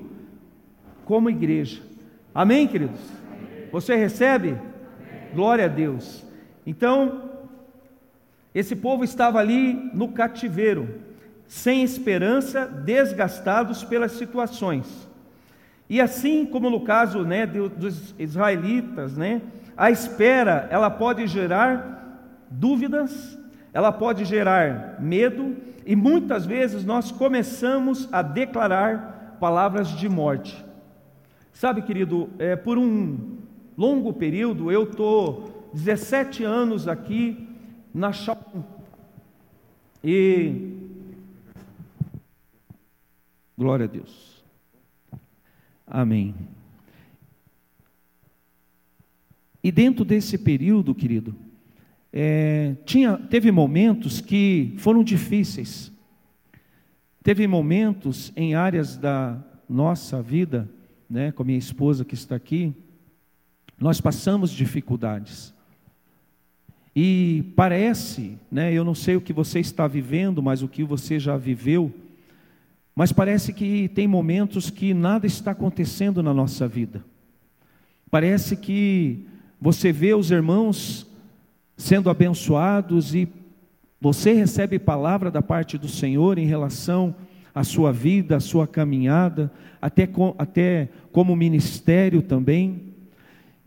como 1.03 1.31
igreja. 1.31 1.81
Amém, 2.33 2.67
queridos? 2.67 2.99
Você 3.71 3.95
recebe? 3.95 4.55
Glória 5.33 5.65
a 5.65 5.67
Deus. 5.67 6.23
Então, 6.63 7.28
esse 8.53 8.75
povo 8.75 9.03
estava 9.03 9.39
ali 9.39 9.73
no 9.93 10.09
cativeiro, 10.09 10.89
sem 11.47 11.83
esperança, 11.83 12.65
desgastados 12.65 13.83
pelas 13.83 14.13
situações. 14.13 15.07
E 15.89 15.99
assim 15.99 16.45
como 16.45 16.69
no 16.69 16.81
caso 16.81 17.23
né, 17.23 17.45
dos 17.45 18.13
israelitas, 18.19 19.17
né, 19.17 19.41
a 19.75 19.89
espera 19.89 20.67
ela 20.71 20.89
pode 20.89 21.25
gerar 21.27 22.45
dúvidas, 22.49 23.37
ela 23.73 23.91
pode 23.91 24.25
gerar 24.25 24.97
medo, 24.99 25.55
e 25.85 25.95
muitas 25.95 26.45
vezes 26.45 26.85
nós 26.85 27.11
começamos 27.11 28.07
a 28.11 28.21
declarar 28.21 29.37
palavras 29.39 29.89
de 29.89 30.07
morte. 30.07 30.63
Sabe, 31.53 31.81
querido, 31.81 32.29
é, 32.37 32.55
por 32.55 32.77
um 32.77 33.37
longo 33.77 34.13
período, 34.13 34.71
eu 34.71 34.83
estou 34.83 35.71
17 35.73 36.43
anos 36.43 36.87
aqui 36.87 37.48
na 37.93 38.11
Shopping. 38.11 38.63
E. 40.03 40.73
Glória 43.57 43.85
a 43.85 43.87
Deus. 43.87 44.43
Amém. 45.85 46.35
E 49.63 49.71
dentro 49.71 50.05
desse 50.05 50.37
período, 50.37 50.95
querido, 50.95 51.35
é, 52.13 52.75
tinha, 52.85 53.17
teve 53.17 53.51
momentos 53.51 54.21
que 54.21 54.73
foram 54.77 55.03
difíceis. 55.03 55.91
Teve 57.21 57.45
momentos 57.47 58.31
em 58.35 58.55
áreas 58.55 58.95
da 58.95 59.43
nossa 59.67 60.21
vida 60.21 60.69
né, 61.09 61.31
com 61.31 61.41
a 61.41 61.45
minha 61.45 61.57
esposa 61.57 62.05
que 62.05 62.13
está 62.13 62.35
aqui, 62.35 62.73
nós 63.79 63.99
passamos 63.99 64.51
dificuldades. 64.51 65.53
E 67.01 67.53
parece, 67.55 68.37
né, 68.51 68.73
eu 68.73 68.83
não 68.83 68.93
sei 68.93 69.15
o 69.15 69.21
que 69.21 69.31
você 69.31 69.61
está 69.61 69.87
vivendo, 69.87 70.43
mas 70.43 70.61
o 70.61 70.67
que 70.67 70.83
você 70.83 71.17
já 71.17 71.37
viveu, 71.37 71.93
mas 72.93 73.13
parece 73.13 73.53
que 73.53 73.87
tem 73.87 74.05
momentos 74.05 74.69
que 74.69 74.93
nada 74.93 75.25
está 75.25 75.51
acontecendo 75.51 76.21
na 76.21 76.33
nossa 76.33 76.67
vida. 76.67 77.01
Parece 78.11 78.57
que 78.57 79.25
você 79.61 79.93
vê 79.93 80.13
os 80.13 80.29
irmãos 80.29 81.07
sendo 81.77 82.09
abençoados 82.09 83.15
e 83.15 83.29
você 84.01 84.33
recebe 84.33 84.77
palavra 84.77 85.31
da 85.31 85.41
parte 85.41 85.77
do 85.77 85.87
Senhor 85.87 86.37
em 86.37 86.47
relação 86.47 87.15
à 87.55 87.63
sua 87.63 87.93
vida, 87.93 88.35
à 88.35 88.39
sua 88.41 88.67
caminhada, 88.67 89.49
até, 89.81 90.05
com, 90.05 90.35
até 90.37 90.89
como 91.13 91.33
ministério 91.33 92.21
também. 92.21 92.88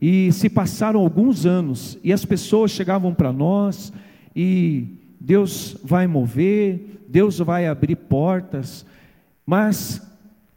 E 0.02 0.32
se 0.32 0.48
passaram 0.48 0.98
alguns 0.98 1.46
anos 1.46 1.96
e 2.02 2.12
as 2.12 2.24
pessoas 2.24 2.72
chegavam 2.72 3.14
para 3.14 3.32
nós 3.32 3.92
e 4.34 4.98
Deus 5.20 5.76
vai 5.84 6.08
mover, 6.08 7.04
Deus 7.08 7.38
vai 7.38 7.68
abrir 7.68 7.94
portas, 7.94 8.84
mas 9.46 10.02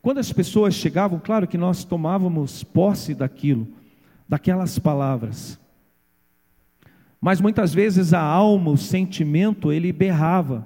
quando 0.02 0.18
as 0.18 0.34
pessoas 0.34 0.74
chegavam, 0.74 1.22
claro 1.24 1.48
que 1.48 1.60
nós 1.60 1.84
tomávamos 1.84 2.64
posse 2.64 3.14
daquilo, 3.14 3.68
daquelas 4.28 4.80
palavras. 4.80 5.60
Mas 7.22 7.40
muitas 7.40 7.72
vezes 7.72 8.14
a 8.14 8.22
alma, 8.22 8.72
o 8.72 8.78
sentimento, 8.78 9.72
ele 9.72 9.92
berrava. 9.92 10.66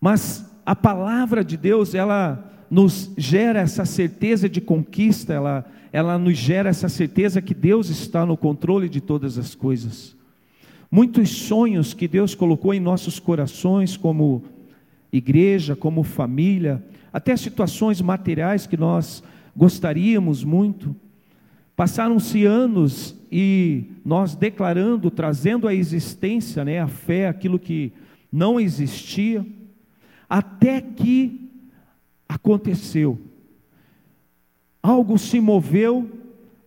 Mas 0.00 0.48
a 0.64 0.76
palavra 0.76 1.44
de 1.44 1.56
Deus, 1.56 1.92
ela 1.92 2.52
nos 2.70 3.10
gera 3.16 3.60
essa 3.60 3.84
certeza 3.84 4.48
de 4.48 4.60
conquista, 4.60 5.32
ela, 5.32 5.64
ela 5.92 6.18
nos 6.18 6.36
gera 6.36 6.68
essa 6.68 6.88
certeza 6.88 7.40
que 7.40 7.54
Deus 7.54 7.88
está 7.88 8.26
no 8.26 8.36
controle 8.36 8.88
de 8.88 9.00
todas 9.00 9.38
as 9.38 9.54
coisas. 9.54 10.16
Muitos 10.90 11.30
sonhos 11.30 11.92
que 11.92 12.08
Deus 12.08 12.34
colocou 12.34 12.72
em 12.72 12.80
nossos 12.80 13.18
corações, 13.18 13.96
como 13.96 14.44
igreja, 15.12 15.74
como 15.74 16.02
família, 16.02 16.82
até 17.12 17.36
situações 17.36 18.00
materiais 18.00 18.66
que 18.66 18.76
nós 18.76 19.22
gostaríamos 19.56 20.44
muito. 20.44 20.94
Passaram-se 21.74 22.44
anos 22.44 23.14
e 23.30 23.84
nós 24.04 24.34
declarando, 24.34 25.10
trazendo 25.10 25.68
à 25.68 25.74
existência, 25.74 26.64
né, 26.64 26.80
a 26.80 26.88
fé, 26.88 27.28
aquilo 27.28 27.58
que 27.58 27.92
não 28.32 28.58
existia, 28.58 29.46
até 30.28 30.80
que 30.80 31.47
aconteceu. 32.28 33.18
Algo 34.82 35.18
se 35.18 35.40
moveu 35.40 36.10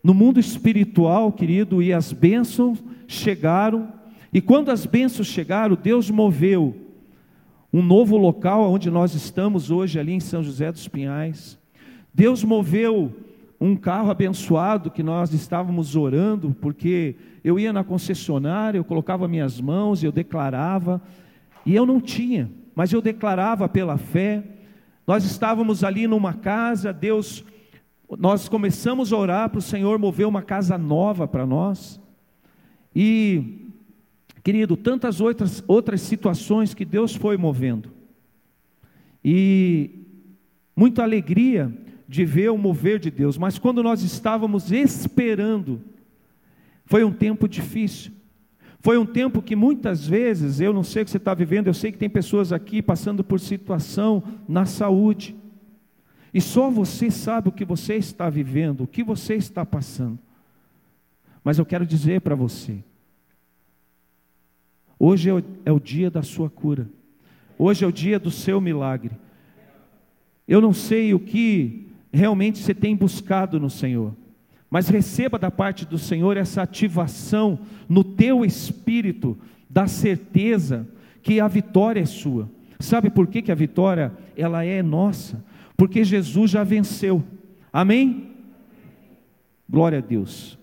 no 0.04 0.14
mundo 0.14 0.40
espiritual, 0.40 1.32
querido, 1.32 1.82
e 1.82 1.94
as 1.94 2.12
bênçãos 2.12 2.84
chegaram, 3.08 3.94
e 4.34 4.42
quando 4.42 4.70
as 4.70 4.86
bênçãos 4.86 5.28
chegaram, 5.28 5.78
Deus 5.82 6.10
moveu 6.10 6.76
um 7.72 7.82
novo 7.82 8.18
local 8.18 8.72
onde 8.72 8.90
nós 8.90 9.14
estamos 9.14 9.70
hoje, 9.70 10.00
ali 10.00 10.14
em 10.14 10.20
São 10.20 10.44
José 10.44 10.72
dos 10.72 10.88
Pinhais. 10.88 11.58
Deus 12.14 12.44
moveu 12.44 13.14
um 13.60 13.76
carro 13.76 14.10
abençoado 14.10 14.90
que 14.90 15.04
nós 15.04 15.34
estávamos 15.34 15.96
orando, 15.96 16.56
porque 16.60 17.16
eu 17.44 17.60
ia 17.60 17.72
na 17.72 17.84
concessionária, 17.84 18.78
eu 18.78 18.84
colocava 18.84 19.28
minhas 19.28 19.62
mãos, 19.62 20.04
eu 20.04 20.12
declarava, 20.12 21.02
e 21.66 21.76
eu 21.76 21.86
não 21.86 22.02
tinha, 22.02 22.50
mas 22.74 22.92
eu 22.92 23.02
declarava 23.02 23.70
pela 23.70 23.98
fé. 23.98 24.44
Nós 25.06 25.24
estávamos 25.24 25.84
ali 25.84 26.08
numa 26.08 26.34
casa, 26.34 26.94
Deus, 26.94 27.44
nós 28.18 28.48
começamos 28.48 29.12
a 29.12 29.18
orar 29.18 29.50
para 29.50 29.60
o 29.60 29.62
Senhor 29.62 29.98
mover 29.98 30.28
uma 30.28 30.42
casa 30.42 30.78
nova 30.78 31.28
para 31.28 31.46
nós. 31.46 32.00
E, 32.96 33.70
querido, 34.44 34.76
tantas 34.78 35.22
outras, 35.22 35.64
outras 35.68 36.02
situações 36.02 36.74
que 36.74 36.86
Deus 36.86 37.16
foi 37.16 37.38
movendo. 37.38 37.90
E 39.24 40.06
muita 40.76 41.04
alegria 41.04 41.72
de 42.08 42.26
ver 42.26 42.50
o 42.50 42.58
mover 42.58 43.00
de 43.00 43.10
Deus, 43.10 43.38
mas 43.38 43.58
quando 43.58 43.82
nós 43.82 44.04
estávamos 44.04 44.72
esperando, 44.72 45.82
foi 46.86 47.04
um 47.06 47.12
tempo 47.12 47.48
difícil. 47.48 48.12
Foi 48.82 48.98
um 48.98 49.06
tempo 49.06 49.44
que 49.44 49.56
muitas 49.56 50.08
vezes, 50.08 50.60
eu 50.60 50.74
não 50.74 50.84
sei 50.84 51.04
o 51.04 51.06
que 51.06 51.12
você 51.12 51.18
está 51.18 51.36
vivendo, 51.36 51.68
eu 51.68 51.74
sei 51.74 51.92
que 51.92 52.00
tem 52.00 52.10
pessoas 52.10 52.52
aqui 52.52 52.82
passando 52.82 53.24
por 53.24 53.40
situação 53.40 54.24
na 54.48 54.66
saúde, 54.66 55.36
e 56.34 56.42
só 56.42 56.70
você 56.72 57.12
sabe 57.12 57.50
o 57.50 57.52
que 57.52 57.64
você 57.64 57.96
está 57.96 58.28
vivendo, 58.28 58.82
o 58.82 58.88
que 58.88 59.04
você 59.04 59.36
está 59.36 59.64
passando. 59.64 60.18
Mas 61.44 61.60
eu 61.60 61.66
quero 61.66 61.86
dizer 61.86 62.22
para 62.22 62.34
você, 62.34 62.80
hoje 64.98 65.30
é 65.30 65.34
o, 65.34 65.44
é 65.64 65.72
o 65.72 65.80
dia 65.80 66.10
da 66.10 66.24
sua 66.24 66.50
cura, 66.50 66.90
hoje 67.60 67.86
é 67.86 67.88
o 67.88 67.92
dia 67.92 68.18
do 68.18 68.32
seu 68.32 68.60
milagre. 68.60 69.16
Eu 70.48 70.60
não 70.60 70.74
sei 70.74 71.14
o 71.14 71.20
que 71.20 71.88
realmente 72.12 72.58
você 72.58 72.74
tem 72.74 72.96
buscado 72.96 73.60
no 73.60 73.70
Senhor. 73.70 74.16
Mas 74.72 74.88
receba 74.88 75.38
da 75.38 75.52
parte 75.52 75.86
do 75.86 75.98
Senhor 75.98 76.38
essa 76.38 76.62
ativação 76.62 77.60
no 77.90 78.06
teu 78.06 78.46
espírito 78.46 79.38
da 79.70 79.86
certeza 79.86 80.88
que 81.22 81.42
a 81.42 81.48
vitória 81.50 82.00
é 82.00 82.06
sua. 82.06 82.50
Sabe 82.80 83.10
por 83.10 83.28
que, 83.28 83.42
que 83.42 83.52
a 83.52 83.56
vitória 83.56 84.14
ela 84.36 84.64
é 84.64 84.82
nossa? 84.82 85.44
Porque 85.76 86.06
Jesus 86.06 86.52
já 86.52 86.64
venceu. 86.64 87.22
Amém? 87.72 88.32
Glória 89.70 89.98
a 89.98 90.02
Deus. 90.02 90.58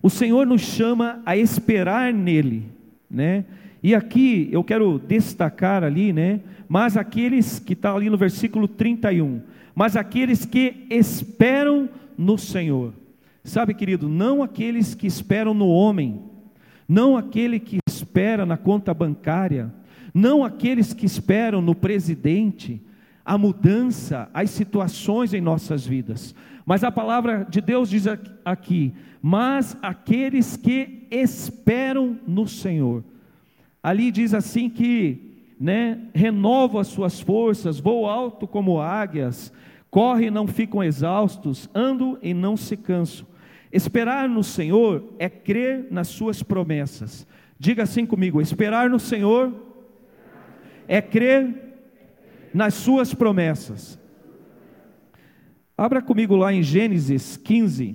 O 0.00 0.08
Senhor 0.08 0.46
nos 0.46 0.62
chama 0.62 1.20
a 1.26 1.36
esperar 1.36 2.12
nele, 2.12 2.66
né? 3.10 3.44
E 3.82 3.92
aqui 3.92 4.48
eu 4.52 4.62
quero 4.62 5.00
destacar 5.00 5.82
ali, 5.82 6.12
né? 6.12 6.40
Mas 6.68 6.96
aqueles 6.96 7.58
que 7.58 7.72
está 7.72 7.92
ali 7.92 8.08
no 8.08 8.16
versículo 8.16 8.68
31, 8.68 9.42
mas 9.74 9.96
aqueles 9.96 10.44
que 10.44 10.86
esperam 10.88 11.88
no 12.16 12.38
Senhor. 12.38 12.92
Sabe, 13.44 13.74
querido, 13.74 14.08
não 14.08 14.42
aqueles 14.42 14.94
que 14.94 15.06
esperam 15.06 15.52
no 15.52 15.68
homem, 15.68 16.22
não 16.88 17.16
aquele 17.16 17.58
que 17.58 17.78
espera 17.88 18.46
na 18.46 18.56
conta 18.56 18.94
bancária, 18.94 19.72
não 20.14 20.44
aqueles 20.44 20.92
que 20.92 21.06
esperam 21.06 21.60
no 21.60 21.74
presidente, 21.74 22.80
a 23.24 23.36
mudança, 23.38 24.28
as 24.32 24.50
situações 24.50 25.32
em 25.32 25.40
nossas 25.40 25.86
vidas. 25.86 26.34
Mas 26.64 26.84
a 26.84 26.92
palavra 26.92 27.46
de 27.48 27.60
Deus 27.60 27.88
diz 27.90 28.06
aqui: 28.44 28.92
mas 29.20 29.76
aqueles 29.80 30.56
que 30.56 31.06
esperam 31.10 32.18
no 32.26 32.48
Senhor. 32.48 33.04
Ali 33.80 34.10
diz 34.10 34.34
assim 34.34 34.68
que 34.68 35.32
né, 35.58 35.98
renovam 36.12 36.80
as 36.80 36.88
suas 36.88 37.20
forças, 37.20 37.78
voam 37.78 38.10
alto 38.10 38.48
como 38.48 38.80
águias, 38.80 39.52
correm 39.92 40.28
e 40.28 40.30
não 40.30 40.46
ficam 40.46 40.82
exaustos, 40.82 41.68
andam 41.74 42.18
e 42.22 42.32
não 42.32 42.56
se 42.56 42.78
cansam. 42.78 43.26
Esperar 43.70 44.26
no 44.26 44.42
Senhor 44.42 45.04
é 45.18 45.28
crer 45.28 45.86
nas 45.90 46.08
suas 46.08 46.42
promessas. 46.42 47.26
Diga 47.58 47.82
assim 47.82 48.06
comigo: 48.06 48.40
esperar 48.40 48.88
no 48.88 48.98
Senhor 48.98 49.54
é 50.88 51.02
crer 51.02 51.74
nas 52.54 52.72
suas 52.72 53.12
promessas. 53.12 53.98
Abra 55.76 56.00
comigo 56.00 56.36
lá 56.36 56.54
em 56.54 56.62
Gênesis 56.62 57.36
15. 57.36 57.94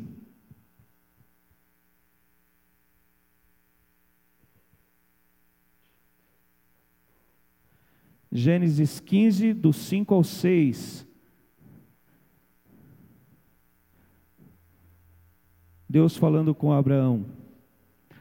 Gênesis 8.32 9.00
15, 9.00 9.54
do 9.54 9.74
5 9.74 10.14
ao 10.14 10.24
6. 10.24 11.07
Deus 15.90 16.18
falando 16.18 16.54
com 16.54 16.72
Abraão. 16.72 17.26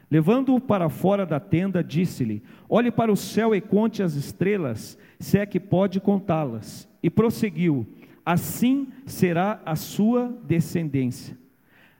Levando-o 0.09 0.59
para 0.59 0.89
fora 0.89 1.25
da 1.25 1.39
tenda, 1.39 1.83
disse-lhe: 1.83 2.41
Olhe 2.69 2.89
para 2.89 3.11
o 3.11 3.17
céu 3.17 3.53
e 3.53 3.59
conte 3.59 4.01
as 4.01 4.13
estrelas, 4.13 4.97
se 5.19 5.37
é 5.37 5.45
que 5.45 5.59
pode 5.59 5.99
contá-las. 5.99 6.87
E 7.03 7.09
prosseguiu: 7.09 7.85
Assim 8.25 8.87
será 9.05 9.61
a 9.65 9.75
sua 9.75 10.33
descendência. 10.45 11.37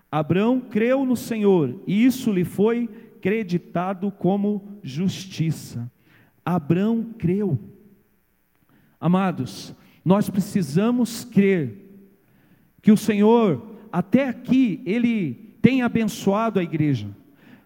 Abraão 0.10 0.62
creu 0.62 1.04
no 1.04 1.18
Senhor, 1.18 1.82
e 1.86 2.06
isso 2.06 2.32
lhe 2.32 2.46
foi 2.46 2.88
creditado 3.22 4.10
como 4.10 4.80
justiça. 4.82 5.92
Abraão 6.46 7.14
creu. 7.18 7.60
Amados, 9.00 9.76
nós 10.04 10.30
precisamos 10.30 11.26
crer 11.26 11.86
que 12.82 12.92
o 12.92 12.96
Senhor, 12.96 13.76
até 13.92 14.30
aqui, 14.30 14.82
Ele 14.86 15.47
tem 15.68 15.82
abençoado 15.82 16.62
a 16.62 16.64
igreja, 16.64 17.10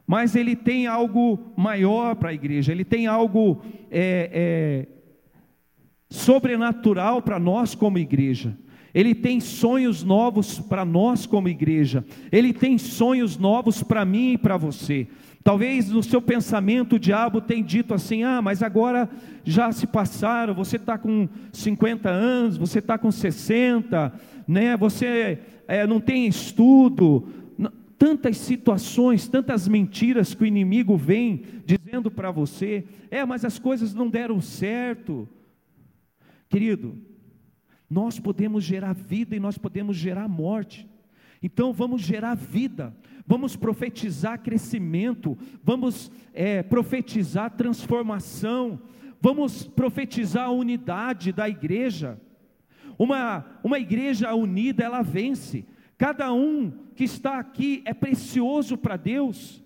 mas 0.08 0.36
Ele 0.36 0.56
tem 0.56 0.88
algo 0.88 1.40
maior 1.56 2.16
para 2.16 2.32
a 2.32 2.34
igreja, 2.34 2.72
Ele 2.72 2.84
tem 2.84 3.06
algo 3.06 3.62
é, 3.92 4.32
é, 4.34 4.88
sobrenatural 6.10 7.22
para 7.22 7.38
nós 7.38 7.76
como 7.76 8.00
igreja. 8.00 8.58
Ele 8.92 9.14
tem 9.14 9.40
sonhos 9.40 10.04
novos 10.04 10.60
para 10.60 10.84
nós 10.84 11.28
como 11.28 11.48
igreja. 11.48 12.04
Ele 12.32 12.52
tem 12.52 12.80
sonhos 12.80 13.38
novos 13.38 13.84
para 13.84 14.04
mim 14.04 14.34
e 14.34 14.38
para 14.38 14.58
você. 14.58 15.08
Talvez 15.44 15.92
no 15.92 16.02
seu 16.02 16.24
pensamento 16.24 16.96
o 16.96 17.00
diabo 17.00 17.40
tenha 17.40 17.64
dito 17.64 17.94
assim: 17.94 18.24
ah, 18.24 18.42
mas 18.42 18.64
agora 18.64 19.08
já 19.44 19.72
se 19.72 19.86
passaram, 19.86 20.56
você 20.56 20.78
está 20.78 20.98
com 20.98 21.30
50 21.54 22.10
anos, 22.10 22.58
você 22.58 22.80
está 22.80 22.98
com 22.98 23.12
60, 23.12 24.12
né? 24.48 24.76
você 24.76 25.40
é, 25.68 25.86
não 25.86 26.00
tem 26.00 26.26
estudo. 26.26 27.41
Tantas 28.02 28.38
situações, 28.38 29.28
tantas 29.28 29.68
mentiras 29.68 30.34
que 30.34 30.42
o 30.42 30.46
inimigo 30.48 30.98
vem 30.98 31.44
dizendo 31.64 32.10
para 32.10 32.32
você: 32.32 32.84
é, 33.12 33.24
mas 33.24 33.46
as 33.46 33.60
coisas 33.60 33.94
não 33.94 34.10
deram 34.10 34.42
certo. 34.42 35.30
Querido, 36.50 36.98
nós 37.88 38.20
podemos 38.20 38.64
gerar 38.64 38.94
vida 38.94 39.36
e 39.36 39.40
nós 39.40 39.56
podemos 39.56 39.96
gerar 39.96 40.28
morte. 40.28 40.90
Então 41.44 41.72
vamos 41.72 42.02
gerar 42.02 42.34
vida, 42.34 42.92
vamos 43.28 43.56
profetizar 43.56 44.42
crescimento, 44.42 45.38
vamos 45.64 46.12
é, 46.34 46.64
profetizar 46.64 47.52
transformação, 47.52 48.82
vamos 49.22 49.68
profetizar 49.68 50.48
a 50.48 50.52
unidade 50.52 51.32
da 51.32 51.48
igreja. 51.48 52.20
Uma, 52.98 53.46
uma 53.64 53.78
igreja 53.78 54.34
unida, 54.34 54.84
ela 54.84 55.04
vence. 55.04 55.68
Cada 56.02 56.34
um 56.34 56.72
que 56.96 57.04
está 57.04 57.38
aqui 57.38 57.84
é 57.86 57.94
precioso 57.94 58.76
para 58.76 58.98
Deus. 58.98 59.64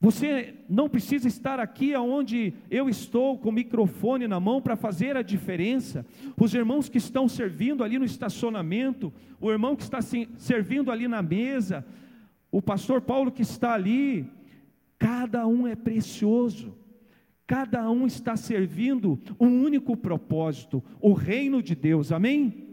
Você 0.00 0.54
não 0.66 0.88
precisa 0.88 1.28
estar 1.28 1.60
aqui 1.60 1.92
aonde 1.92 2.54
eu 2.70 2.88
estou 2.88 3.36
com 3.36 3.50
o 3.50 3.52
microfone 3.52 4.26
na 4.26 4.40
mão 4.40 4.62
para 4.62 4.74
fazer 4.74 5.18
a 5.18 5.22
diferença. 5.22 6.06
Os 6.34 6.54
irmãos 6.54 6.88
que 6.88 6.96
estão 6.96 7.28
servindo 7.28 7.84
ali 7.84 7.98
no 7.98 8.06
estacionamento, 8.06 9.12
o 9.38 9.50
irmão 9.50 9.76
que 9.76 9.82
está 9.82 10.00
servindo 10.00 10.90
ali 10.90 11.06
na 11.06 11.20
mesa, 11.20 11.84
o 12.50 12.62
pastor 12.62 13.02
Paulo 13.02 13.30
que 13.30 13.42
está 13.42 13.74
ali, 13.74 14.26
cada 14.98 15.46
um 15.46 15.66
é 15.68 15.76
precioso. 15.76 16.74
Cada 17.46 17.90
um 17.90 18.06
está 18.06 18.34
servindo 18.34 19.20
um 19.38 19.62
único 19.62 19.94
propósito, 19.94 20.82
o 21.02 21.12
reino 21.12 21.62
de 21.62 21.74
Deus. 21.74 22.12
Amém? 22.12 22.67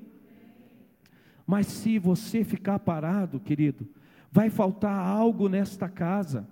Mas 1.46 1.68
se 1.68 2.00
você 2.00 2.44
ficar 2.44 2.80
parado, 2.80 3.40
querido, 3.40 3.88
vai 4.32 4.50
faltar 4.50 4.98
algo 4.98 5.48
nesta 5.48 5.88
casa. 5.88 6.48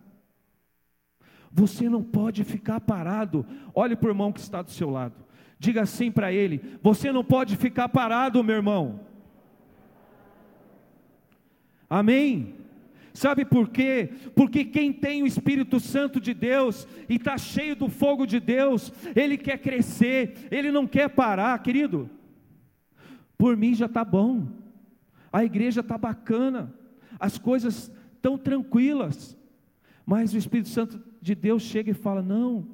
Você 1.52 1.90
não 1.90 2.04
pode 2.04 2.44
ficar 2.44 2.80
parado. 2.80 3.46
Olhe 3.74 3.96
para 3.96 4.08
o 4.08 4.12
irmão 4.12 4.32
que 4.32 4.40
está 4.40 4.62
do 4.62 4.72
seu 4.72 4.90
lado. 4.90 5.16
Diga 5.60 5.82
assim 5.82 6.12
para 6.12 6.32
ele: 6.32 6.62
Você 6.82 7.12
não 7.12 7.24
pode 7.24 7.56
ficar 7.56 7.90
parado, 7.90 8.44
meu 8.44 8.56
irmão. 8.56 9.00
Amém? 11.90 12.56
Sabe 13.14 13.46
por 13.46 13.70
quê? 13.70 14.10
Porque 14.36 14.66
quem 14.66 14.92
tem 14.92 15.22
o 15.22 15.28
Espírito 15.28 15.80
Santo 15.80 16.20
de 16.20 16.34
Deus 16.34 16.88
e 17.08 17.16
está 17.16 17.38
cheio 17.38 17.76
do 17.76 17.88
fogo 17.88 18.26
de 18.26 18.40
Deus, 18.40 18.92
ele 19.16 19.38
quer 19.38 19.60
crescer, 19.60 20.48
ele 20.50 20.72
não 20.72 20.88
quer 20.88 21.10
parar, 21.10 21.62
querido. 21.62 22.10
Por 23.38 23.56
mim 23.56 23.76
já 23.76 23.86
está 23.86 24.04
bom, 24.04 24.48
a 25.34 25.44
igreja 25.44 25.82
está 25.82 25.98
bacana, 25.98 26.72
as 27.20 27.40
coisas 27.40 27.92
estão 28.16 28.38
tranquilas, 28.38 29.36
mas 30.06 30.32
o 30.32 30.38
Espírito 30.38 30.70
Santo 30.70 31.02
de 31.20 31.34
Deus 31.34 31.64
chega 31.64 31.90
e 31.90 31.96
fala: 31.96 32.22
não, 32.22 32.68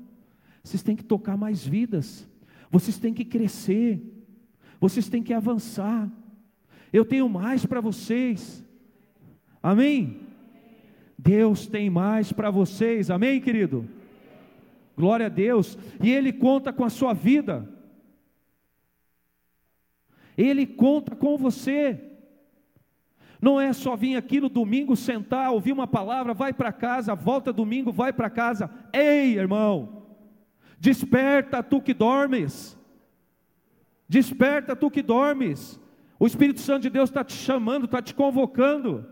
vocês 0.61 0.83
têm 0.83 0.97
que 0.97 1.03
tocar 1.03 1.37
mais 1.37 1.65
vidas, 1.65 2.27
vocês 2.69 2.99
têm 2.99 3.13
que 3.13 3.23
crescer, 3.23 4.03
vocês 4.77 5.07
têm 5.07 5.23
que 5.23 5.33
avançar, 5.33 6.11
eu 6.91 7.05
tenho 7.05 7.29
mais 7.29 7.65
para 7.65 7.79
vocês, 7.79 8.61
amém? 9.63 10.19
Deus 11.17 11.65
tem 11.65 11.89
mais 11.89 12.33
para 12.33 12.51
vocês, 12.51 13.09
amém, 13.09 13.39
querido? 13.39 13.87
Glória 14.97 15.27
a 15.27 15.29
Deus, 15.29 15.77
e 16.03 16.11
Ele 16.11 16.33
conta 16.33 16.73
com 16.73 16.83
a 16.83 16.89
sua 16.89 17.13
vida, 17.13 17.69
Ele 20.37 20.65
conta 20.65 21.15
com 21.15 21.37
você. 21.37 22.08
Não 23.41 23.59
é 23.59 23.71
só 23.71 23.95
vir 23.95 24.15
aqui 24.17 24.41
no 24.41 24.49
domingo 24.49 24.95
sentar, 24.95 25.51
ouvir 25.51 25.71
uma 25.71 25.87
palavra, 25.87 26.33
vai 26.33 26.51
para 26.51 26.73
casa, 26.73 27.15
volta 27.15 27.53
domingo, 27.53 27.91
vai 27.91 28.11
para 28.11 28.29
casa. 28.29 28.69
Ei, 28.91 29.37
irmão, 29.37 30.07
desperta 30.77 31.63
tu 31.63 31.81
que 31.81 31.93
dormes, 31.93 32.77
desperta 34.07 34.75
tu 34.75 34.91
que 34.91 35.01
dormes. 35.01 35.79
O 36.19 36.27
Espírito 36.27 36.59
Santo 36.59 36.81
de 36.81 36.89
Deus 36.89 37.09
está 37.09 37.23
te 37.23 37.33
chamando, 37.33 37.85
está 37.85 38.01
te 38.01 38.13
convocando. 38.13 39.05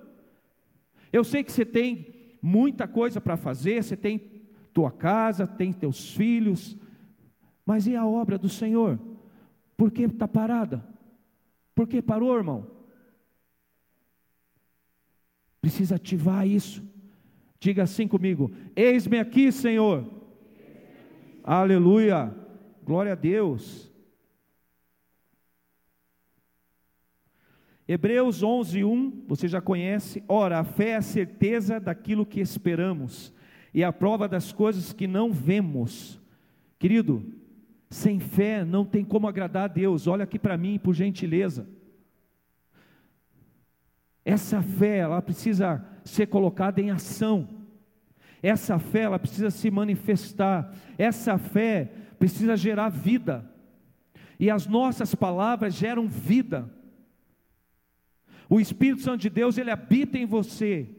Eu 1.12 1.24
sei 1.24 1.42
que 1.42 1.52
você 1.52 1.64
tem 1.64 2.38
muita 2.42 2.86
coisa 2.86 3.22
para 3.22 3.38
fazer, 3.38 3.82
você 3.82 3.96
tem 3.96 4.20
tua 4.74 4.92
casa, 4.92 5.48
tem 5.48 5.72
teus 5.72 6.14
filhos, 6.14 6.78
mas 7.66 7.88
e 7.88 7.96
a 7.96 8.06
obra 8.06 8.38
do 8.38 8.50
Senhor? 8.50 9.00
Por 9.78 9.90
que 9.90 10.04
está 10.04 10.28
parada? 10.28 10.84
Por 11.74 11.88
que 11.88 12.02
parou, 12.02 12.36
irmão? 12.36 12.77
Precisa 15.62 15.96
ativar 15.96 16.48
isso. 16.48 16.84
Diga 17.60 17.84
assim 17.84 18.08
comigo: 18.08 18.52
Eis-me 18.76 19.20
aqui, 19.20 19.52
Senhor. 19.52 20.06
Aleluia. 21.44 22.34
Glória 22.84 23.14
a 23.14 23.16
Deus. 23.16 23.92
Hebreus 27.88 28.44
11, 28.44 28.84
1, 28.84 29.24
você 29.28 29.48
já 29.48 29.62
conhece. 29.62 30.22
Ora, 30.28 30.60
a 30.60 30.64
fé 30.66 30.90
é 30.90 30.96
a 30.98 31.02
certeza 31.02 31.80
daquilo 31.80 32.26
que 32.26 32.42
esperamos 32.42 33.34
e 33.74 33.84
a 33.84 33.94
prova 33.94 34.28
das 34.28 34.52
coisas 34.52 34.92
que 34.92 35.08
não 35.08 35.32
vemos. 35.32 36.20
Querido, 36.78 37.24
sem 37.90 38.20
fé 38.20 38.66
não 38.66 38.84
tem 38.84 39.06
como 39.06 39.28
agradar 39.28 39.66
a 39.66 39.68
Deus. 39.74 40.06
Olha 40.06 40.24
aqui 40.24 40.38
para 40.38 40.58
mim, 40.58 40.78
por 40.78 40.94
gentileza. 40.94 41.68
Essa 44.28 44.62
fé, 44.62 44.98
ela 44.98 45.22
precisa 45.22 45.82
ser 46.04 46.28
colocada 46.28 46.82
em 46.82 46.92
ação. 46.92 47.48
Essa 48.44 48.78
fé, 48.78 49.04
ela 49.04 49.18
precisa 49.18 49.50
se 49.50 49.72
manifestar. 49.72 50.76
Essa 50.98 51.38
fé 51.38 51.90
precisa 52.20 52.58
gerar 52.58 52.90
vida. 52.90 53.50
E 54.38 54.52
as 54.52 54.68
nossas 54.68 55.16
palavras 55.16 55.74
geram 55.74 56.10
vida. 56.10 56.70
O 58.50 58.60
Espírito 58.60 59.02
Santo 59.02 59.22
de 59.22 59.30
Deus, 59.30 59.58
ele 59.58 59.72
habita 59.72 60.18
em 60.18 60.26
você. 60.26 60.90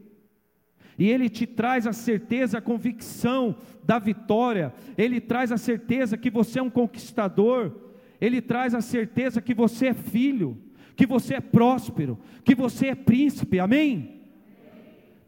E 0.97 1.07
ele 1.07 1.29
te 1.29 1.45
traz 1.45 1.85
a 1.85 1.93
certeza, 1.93 2.57
a 2.57 2.61
convicção 2.61 3.57
da 3.83 3.99
vitória. 3.99 4.73
Ele 4.97 5.21
traz 5.21 5.51
a 5.51 5.57
certeza 5.57 6.17
que 6.17 6.31
você 6.31 6.57
é 6.57 6.63
um 6.63 6.69
conquistador. 6.69 7.75
Ele 8.19 8.41
traz 8.41 8.73
a 8.73 8.81
certeza 8.81 9.39
que 9.39 9.53
você 9.53 9.89
é 9.89 9.93
filho, 9.93 10.57
que 10.99 11.05
você 11.05 11.35
é 11.35 11.39
próspero, 11.39 12.19
que 12.43 12.53
você 12.53 12.87
é 12.87 12.93
príncipe. 12.93 13.57
Amém? 13.57 14.21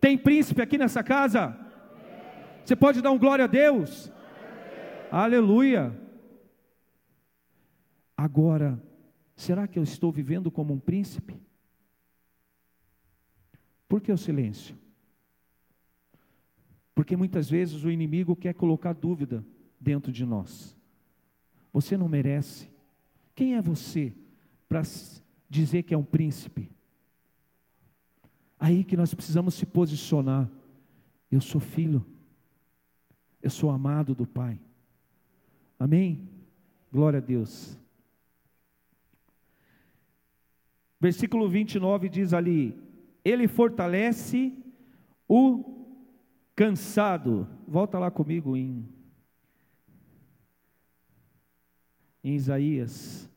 Tem 0.01 0.17
príncipe 0.17 0.61
aqui 0.61 0.77
nessa 0.77 1.01
casa? 1.01 1.57
Você 2.61 2.75
pode 2.75 3.01
dar 3.01 3.09
um 3.09 3.17
glória 3.17 3.45
a 3.45 3.47
Deus? 3.47 4.11
Aleluia. 5.09 5.97
Agora, 8.17 8.83
será 9.33 9.65
que 9.65 9.79
eu 9.79 9.83
estou 9.83 10.11
vivendo 10.11 10.51
como 10.51 10.73
um 10.73 10.79
príncipe? 10.79 11.41
Por 13.87 14.01
que 14.01 14.11
o 14.11 14.17
silêncio? 14.17 14.75
Porque 16.93 17.15
muitas 17.15 17.49
vezes 17.49 17.85
o 17.85 17.89
inimigo 17.89 18.35
quer 18.35 18.55
colocar 18.55 18.91
dúvida 18.91 19.41
dentro 19.79 20.11
de 20.11 20.25
nós. 20.25 20.77
Você 21.71 21.95
não 21.95 22.09
merece. 22.09 22.69
Quem 23.33 23.55
é 23.55 23.61
você 23.61 24.13
para 24.67 24.83
dizer 25.51 25.83
que 25.83 25.93
é 25.93 25.97
um 25.97 26.03
príncipe? 26.03 26.71
Aí 28.57 28.83
que 28.83 28.95
nós 28.95 29.13
precisamos 29.13 29.53
se 29.55 29.65
posicionar. 29.65 30.49
Eu 31.29 31.41
sou 31.41 31.59
filho. 31.59 32.05
Eu 33.41 33.49
sou 33.49 33.69
amado 33.69 34.15
do 34.15 34.25
Pai. 34.25 34.59
Amém? 35.77 36.29
Glória 36.91 37.17
a 37.17 37.21
Deus. 37.21 37.77
Versículo 40.99 41.49
29 41.49 42.07
diz 42.07 42.33
ali: 42.33 42.79
ele 43.25 43.47
fortalece 43.47 44.53
o 45.27 45.85
cansado. 46.55 47.47
Volta 47.67 47.97
lá 47.97 48.11
comigo 48.11 48.55
em, 48.55 48.87
em 52.23 52.35
Isaías. 52.35 53.30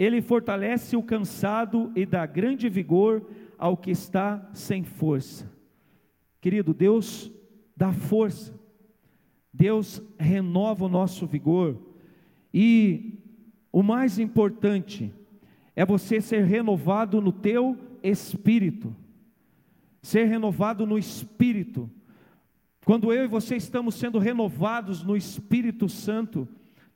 Ele 0.00 0.22
fortalece 0.22 0.96
o 0.96 1.02
cansado 1.02 1.92
e 1.94 2.06
dá 2.06 2.24
grande 2.24 2.70
vigor 2.70 3.22
ao 3.58 3.76
que 3.76 3.90
está 3.90 4.48
sem 4.54 4.82
força. 4.82 5.46
Querido, 6.40 6.72
Deus 6.72 7.30
dá 7.76 7.92
força, 7.92 8.58
Deus 9.52 10.02
renova 10.18 10.86
o 10.86 10.88
nosso 10.88 11.26
vigor, 11.26 11.76
e 12.52 13.18
o 13.70 13.82
mais 13.82 14.18
importante, 14.18 15.12
é 15.76 15.84
você 15.84 16.18
ser 16.18 16.44
renovado 16.44 17.20
no 17.20 17.30
teu 17.30 17.76
espírito. 18.02 18.96
Ser 20.00 20.24
renovado 20.24 20.86
no 20.86 20.96
espírito. 20.96 21.90
Quando 22.86 23.12
eu 23.12 23.24
e 23.24 23.28
você 23.28 23.54
estamos 23.54 23.96
sendo 23.96 24.18
renovados 24.18 25.04
no 25.04 25.14
Espírito 25.14 25.90
Santo, 25.90 26.48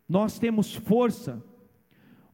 nós 0.08 0.38
temos 0.38 0.74
força. 0.74 1.44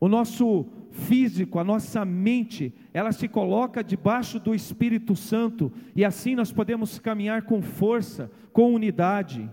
O 0.01 0.09
nosso 0.09 0.67
físico, 0.91 1.59
a 1.59 1.65
nossa 1.65 2.05
mente, 2.05 2.75
ela 2.93 3.13
se 3.13 3.29
coloca 3.29 3.85
debaixo 3.85 4.41
do 4.41 4.55
Espírito 4.55 5.15
Santo 5.15 5.71
e 5.95 6.05
assim 6.05 6.35
nós 6.35 6.51
podemos 6.51 6.99
caminhar 6.99 7.43
com 7.43 7.61
força, 7.61 8.33
com 8.51 8.75
unidade. 8.75 9.49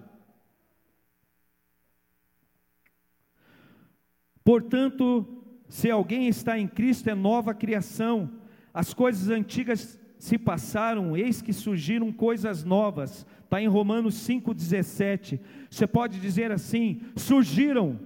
Portanto, 4.44 5.28
se 5.68 5.92
alguém 5.92 6.30
está 6.30 6.58
em 6.58 6.68
Cristo, 6.68 7.10
é 7.10 7.14
nova 7.14 7.54
criação. 7.54 8.32
As 8.74 8.94
coisas 8.94 9.30
antigas 9.30 10.00
se 10.18 10.38
passaram, 10.38 11.18
eis 11.18 11.42
que 11.42 11.52
surgiram 11.52 12.12
coisas 12.14 12.64
novas. 12.64 13.26
Está 13.44 13.62
em 13.62 13.68
Romanos 13.68 14.16
5,17. 14.28 15.40
Você 15.70 15.86
pode 15.86 16.20
dizer 16.20 16.52
assim: 16.52 17.02
surgiram. 17.18 18.00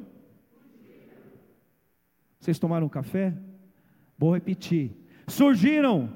Vocês 2.42 2.58
tomaram 2.58 2.90
café? 2.90 3.38
Vou 4.18 4.34
repetir. 4.34 4.98
Surgiram 5.28 6.12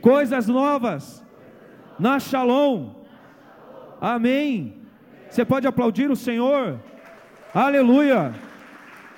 coisas 0.00 0.48
novas 0.48 1.22
na 1.98 2.18
Shalom. 2.18 2.94
Amém. 4.00 4.80
Você 5.28 5.44
pode 5.44 5.66
aplaudir 5.66 6.10
o 6.10 6.16
Senhor? 6.16 6.82
Aleluia. 7.52 8.32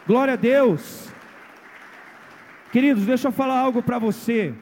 Glória 0.05 0.35
a 0.35 0.37
Deus. 0.37 1.09
Queridos, 2.73 3.07
deixa 3.07 3.29
eu 3.29 3.33
falar 3.33 3.61
algo 3.61 3.81
para 3.81 4.01
você. 4.01 4.53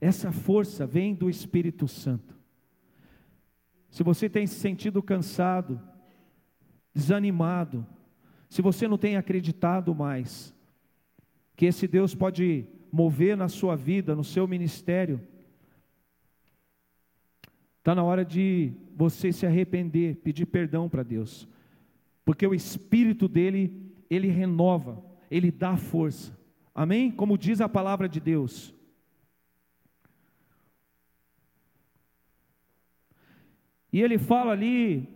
Essa 0.00 0.30
força 0.30 0.86
vem 0.86 1.16
do 1.16 1.28
Espírito 1.28 1.88
Santo. 1.88 2.38
Se 3.90 4.04
você 4.04 4.28
tem 4.28 4.46
se 4.46 4.54
sentido 4.54 5.02
cansado, 5.02 5.80
desanimado, 6.96 7.86
se 8.48 8.62
você 8.62 8.88
não 8.88 8.96
tem 8.96 9.18
acreditado 9.18 9.94
mais 9.94 10.54
que 11.54 11.66
esse 11.66 11.86
Deus 11.86 12.14
pode 12.14 12.64
mover 12.90 13.36
na 13.36 13.48
sua 13.48 13.76
vida, 13.76 14.16
no 14.16 14.24
seu 14.24 14.48
ministério, 14.48 15.20
está 17.78 17.94
na 17.94 18.02
hora 18.02 18.24
de 18.24 18.72
você 18.96 19.30
se 19.30 19.44
arrepender, 19.44 20.16
pedir 20.16 20.46
perdão 20.46 20.88
para 20.88 21.02
Deus, 21.02 21.46
porque 22.24 22.46
o 22.46 22.54
Espírito 22.54 23.28
dele 23.28 23.92
ele 24.08 24.28
renova, 24.28 25.04
ele 25.30 25.50
dá 25.50 25.76
força. 25.76 26.34
Amém? 26.74 27.10
Como 27.10 27.36
diz 27.36 27.60
a 27.60 27.68
palavra 27.68 28.08
de 28.08 28.20
Deus. 28.20 28.74
E 33.92 34.00
ele 34.00 34.18
fala 34.18 34.52
ali, 34.52 35.15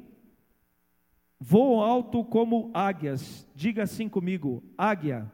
voam 1.40 1.80
alto 1.80 2.22
como 2.22 2.70
águias. 2.74 3.48
Diga 3.54 3.84
assim 3.84 4.08
comigo, 4.08 4.62
águia. 4.76 5.30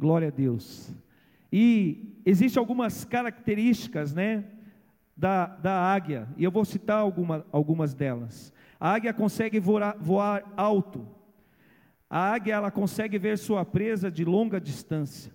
Glória 0.00 0.28
a 0.28 0.30
Deus. 0.30 0.90
E 1.52 2.16
existem 2.24 2.58
algumas 2.58 3.04
características, 3.04 4.14
né, 4.14 4.44
da, 5.14 5.46
da 5.46 5.92
águia, 5.92 6.26
e 6.36 6.42
eu 6.42 6.50
vou 6.50 6.64
citar 6.64 6.98
alguma, 6.98 7.46
algumas 7.52 7.92
delas. 7.92 8.52
A 8.80 8.94
águia 8.94 9.12
consegue 9.12 9.60
voar, 9.60 9.96
voar 10.00 10.42
alto. 10.56 11.06
A 12.08 12.32
águia 12.32 12.54
ela 12.54 12.70
consegue 12.70 13.18
ver 13.18 13.38
sua 13.38 13.64
presa 13.64 14.10
de 14.10 14.24
longa 14.24 14.60
distância. 14.60 15.32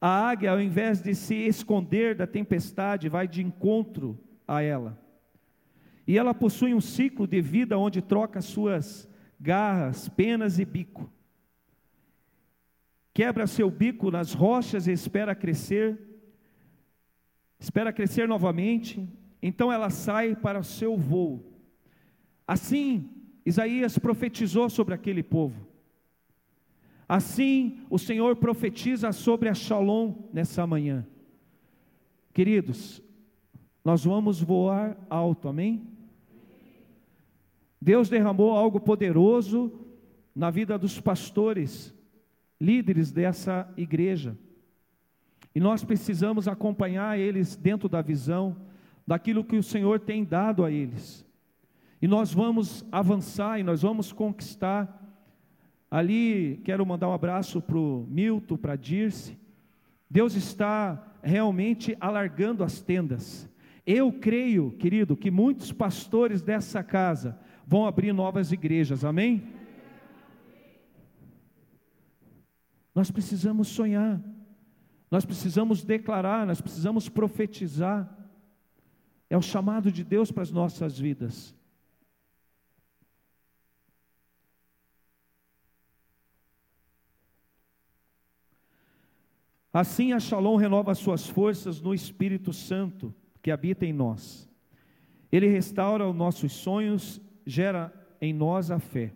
A 0.00 0.30
águia, 0.30 0.52
ao 0.52 0.60
invés 0.60 1.02
de 1.02 1.14
se 1.14 1.34
esconder 1.34 2.14
da 2.14 2.26
tempestade, 2.26 3.08
vai 3.08 3.28
de 3.28 3.42
encontro 3.42 4.18
a 4.48 4.62
ela. 4.62 4.98
E 6.06 6.18
ela 6.18 6.34
possui 6.34 6.74
um 6.74 6.80
ciclo 6.80 7.26
de 7.26 7.40
vida 7.40 7.78
onde 7.78 8.00
troca 8.00 8.40
suas 8.40 9.08
garras, 9.38 10.08
penas 10.08 10.58
e 10.58 10.64
bico. 10.64 11.10
Quebra 13.12 13.46
seu 13.46 13.70
bico 13.70 14.10
nas 14.10 14.32
rochas 14.32 14.86
e 14.86 14.92
espera 14.92 15.34
crescer, 15.34 15.98
espera 17.58 17.92
crescer 17.92 18.28
novamente, 18.28 19.08
então 19.42 19.72
ela 19.72 19.90
sai 19.90 20.34
para 20.34 20.58
o 20.60 20.64
seu 20.64 20.96
voo. 20.96 21.44
Assim, 22.46 23.08
Isaías 23.44 23.98
profetizou 23.98 24.68
sobre 24.68 24.94
aquele 24.94 25.22
povo. 25.22 25.66
Assim, 27.08 27.80
o 27.90 27.98
Senhor 27.98 28.36
profetiza 28.36 29.10
sobre 29.12 29.48
a 29.48 29.54
Shalom 29.54 30.14
nessa 30.32 30.66
manhã. 30.66 31.06
Queridos, 32.32 33.02
nós 33.84 34.04
vamos 34.04 34.40
voar 34.40 34.96
alto, 35.08 35.48
amém? 35.48 35.86
Deus 37.80 38.08
derramou 38.08 38.52
algo 38.52 38.78
poderoso 38.78 39.72
na 40.34 40.50
vida 40.50 40.78
dos 40.78 41.00
pastores, 41.00 41.94
líderes 42.60 43.10
dessa 43.10 43.72
igreja. 43.76 44.36
E 45.54 45.60
nós 45.60 45.82
precisamos 45.82 46.46
acompanhar 46.46 47.18
eles 47.18 47.56
dentro 47.56 47.88
da 47.88 48.02
visão 48.02 48.56
daquilo 49.06 49.42
que 49.42 49.56
o 49.56 49.62
Senhor 49.62 49.98
tem 49.98 50.24
dado 50.24 50.64
a 50.64 50.70
eles. 50.70 51.26
E 52.00 52.06
nós 52.06 52.32
vamos 52.32 52.84
avançar 52.92 53.58
e 53.58 53.62
nós 53.62 53.82
vamos 53.82 54.12
conquistar. 54.12 54.98
Ali, 55.90 56.60
quero 56.64 56.86
mandar 56.86 57.08
um 57.08 57.12
abraço 57.12 57.60
para 57.60 57.76
o 57.76 58.06
Milton, 58.08 58.56
para 58.56 58.74
a 58.74 58.76
Dirce. 58.76 59.36
Deus 60.08 60.34
está 60.34 61.14
realmente 61.22 61.96
alargando 62.00 62.62
as 62.62 62.80
tendas. 62.80 63.49
Eu 63.86 64.12
creio, 64.12 64.72
querido, 64.72 65.16
que 65.16 65.30
muitos 65.30 65.72
pastores 65.72 66.42
dessa 66.42 66.82
casa 66.82 67.38
vão 67.66 67.86
abrir 67.86 68.12
novas 68.12 68.52
igrejas, 68.52 69.04
amém? 69.04 69.42
Nós 72.94 73.10
precisamos 73.10 73.68
sonhar, 73.68 74.20
nós 75.10 75.24
precisamos 75.24 75.82
declarar, 75.82 76.46
nós 76.46 76.60
precisamos 76.60 77.08
profetizar. 77.08 78.16
É 79.28 79.36
o 79.36 79.42
chamado 79.42 79.90
de 79.90 80.02
Deus 80.02 80.30
para 80.30 80.42
as 80.42 80.50
nossas 80.50 80.98
vidas. 80.98 81.54
Assim 89.72 90.12
a 90.12 90.18
Shalom 90.18 90.56
renova 90.56 90.94
suas 90.96 91.28
forças 91.28 91.80
no 91.80 91.94
Espírito 91.94 92.52
Santo 92.52 93.14
que 93.42 93.50
habita 93.50 93.86
em 93.86 93.92
nós. 93.92 94.48
Ele 95.30 95.46
restaura 95.46 96.08
os 96.08 96.14
nossos 96.14 96.52
sonhos, 96.52 97.20
gera 97.46 97.92
em 98.20 98.32
nós 98.32 98.70
a 98.70 98.78
fé. 98.78 99.12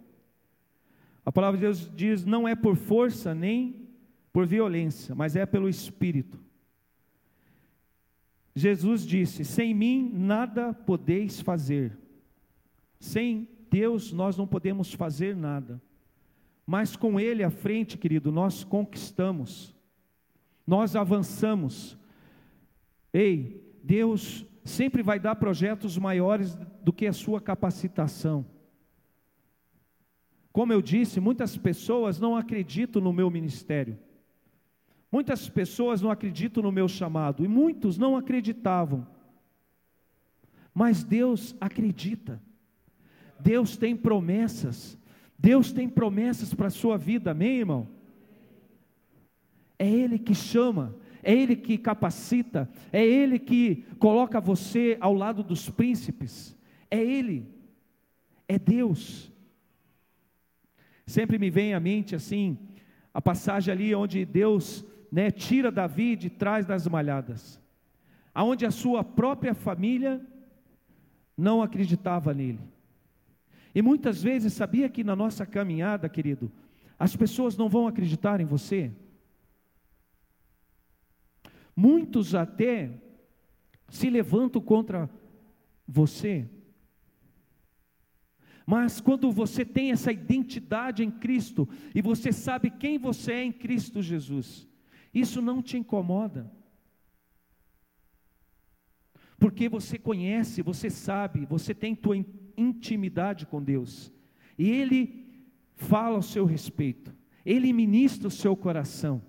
A 1.25 1.33
palavra 1.33 1.59
de 1.59 1.67
Deus 1.67 1.91
diz: 1.95 2.25
não 2.25 2.47
é 2.47 2.55
por 2.55 2.77
força 2.77 3.35
nem 3.35 3.89
por 4.33 4.47
violência, 4.47 5.15
mas 5.15 5.37
é 5.37 5.45
pelo 5.45 5.69
Espírito. 5.69 6.39
Jesus 8.55 9.07
disse: 9.07 9.45
sem 9.45 9.75
mim 9.75 10.11
nada 10.13 10.73
podeis 10.73 11.41
fazer. 11.41 11.99
Sem 13.01 13.49
Deus 13.71 14.13
nós 14.13 14.37
não 14.37 14.47
podemos 14.47 14.93
fazer 14.93 15.37
nada. 15.37 15.83
Mas 16.67 16.97
com 16.97 17.21
Ele 17.21 17.43
à 17.43 17.51
frente, 17.51 17.99
querido, 17.99 18.33
nós 18.33 18.65
conquistamos 18.65 19.75
nós 20.67 20.97
avançamos. 20.97 21.97
Ei, 23.13 23.64
Deus 23.85 24.47
sempre 24.65 25.03
vai 25.03 25.21
dar 25.21 25.35
projetos 25.37 25.99
maiores 25.99 26.57
do 26.83 26.91
que 26.91 27.07
a 27.07 27.13
sua 27.13 27.39
capacitação. 27.39 28.47
Como 30.51 30.73
eu 30.73 30.81
disse, 30.81 31.21
muitas 31.21 31.55
pessoas 31.59 32.19
não 32.19 32.35
acreditam 32.35 33.03
no 33.03 33.13
meu 33.13 33.31
ministério. 33.31 33.99
Muitas 35.13 35.51
pessoas 35.51 36.01
não 36.01 36.11
acreditam 36.11 36.63
no 36.63 36.73
meu 36.73 36.89
chamado 36.89 37.45
e 37.45 37.49
muitos 37.49 37.99
não 37.99 38.17
acreditavam. 38.17 39.07
Mas 40.73 41.05
Deus 41.05 41.55
acredita. 41.61 42.43
Deus 43.39 43.77
tem 43.77 43.95
promessas. 43.95 44.99
Deus 45.39 45.73
tem 45.73 45.91
promessas 45.91 46.55
para 46.55 46.69
a 46.69 46.71
sua 46.71 46.97
vida, 46.97 47.33
amém, 47.33 47.59
irmão? 47.59 47.87
É 49.79 49.87
Ele 49.87 50.19
que 50.19 50.35
chama, 50.35 50.97
é 51.25 51.33
Ele 51.33 51.57
que 51.57 51.79
capacita, 51.79 52.69
é 52.93 53.05
Ele 53.05 53.39
que 53.39 53.85
coloca 53.99 54.41
você 54.41 54.97
ao 55.01 55.15
lado 55.15 55.43
dos 55.43 55.71
príncipes, 55.71 56.57
é 56.91 57.03
Ele, 57.03 57.49
é 58.47 58.59
Deus. 58.59 59.33
Sempre 61.07 61.39
me 61.39 61.51
vem 61.51 61.75
à 61.75 61.81
mente 61.81 62.15
assim, 62.15 62.59
a 63.13 63.21
passagem 63.21 63.73
ali 63.73 63.95
onde 63.95 64.25
Deus 64.25 64.85
né, 65.11 65.31
tira 65.31 65.73
Davi 65.73 66.15
de 66.15 66.29
trás 66.29 66.67
das 66.67 66.87
malhadas, 66.87 67.61
aonde 68.35 68.67
a 68.67 68.71
sua 68.71 69.03
própria 69.03 69.55
família 69.55 70.21
não 71.37 71.63
acreditava 71.63 72.35
nele. 72.35 72.61
E 73.75 73.83
muitas 73.83 74.23
vezes, 74.23 74.53
sabia 74.53 74.89
que 74.89 75.03
na 75.03 75.17
nossa 75.17 75.45
caminhada, 75.45 76.09
querido, 76.09 76.51
as 76.99 77.17
pessoas 77.17 77.57
não 77.57 77.69
vão 77.69 77.89
acreditar 77.89 78.41
em 78.41 78.45
você? 78.45 78.93
Muitos 81.77 82.35
até 82.35 83.01
se 83.89 84.09
levantam 84.09 84.61
contra 84.61 85.11
você. 85.87 86.49
Mas 88.67 89.01
quando 89.01 89.31
você 89.31 89.65
tem 89.65 89.91
essa 89.91 90.11
identidade 90.11 91.05
em 91.05 91.11
Cristo 91.11 91.69
e 91.95 92.01
você 92.01 92.33
sabe 92.33 92.71
quem 92.71 92.99
você 92.99 93.33
é 93.33 93.45
em 93.45 93.53
Cristo 93.53 94.01
Jesus, 94.01 94.67
isso 95.13 95.43
não 95.43 95.63
te 95.63 95.77
incomoda. 95.77 96.51
Porque 99.39 99.69
você 99.69 99.99
conhece, 99.99 100.63
você 100.63 100.89
sabe, 100.89 101.45
você 101.45 101.75
tem 101.75 101.95
tua 101.95 102.17
intimidade 102.57 103.45
com 103.45 103.63
Deus. 103.63 104.13
E 104.57 104.71
ele 104.71 105.45
fala 105.75 106.17
ao 106.17 106.23
seu 106.23 106.47
respeito. 106.47 107.15
Ele 107.45 107.73
ministra 107.73 108.29
o 108.29 108.31
seu 108.31 108.57
coração. 108.57 109.21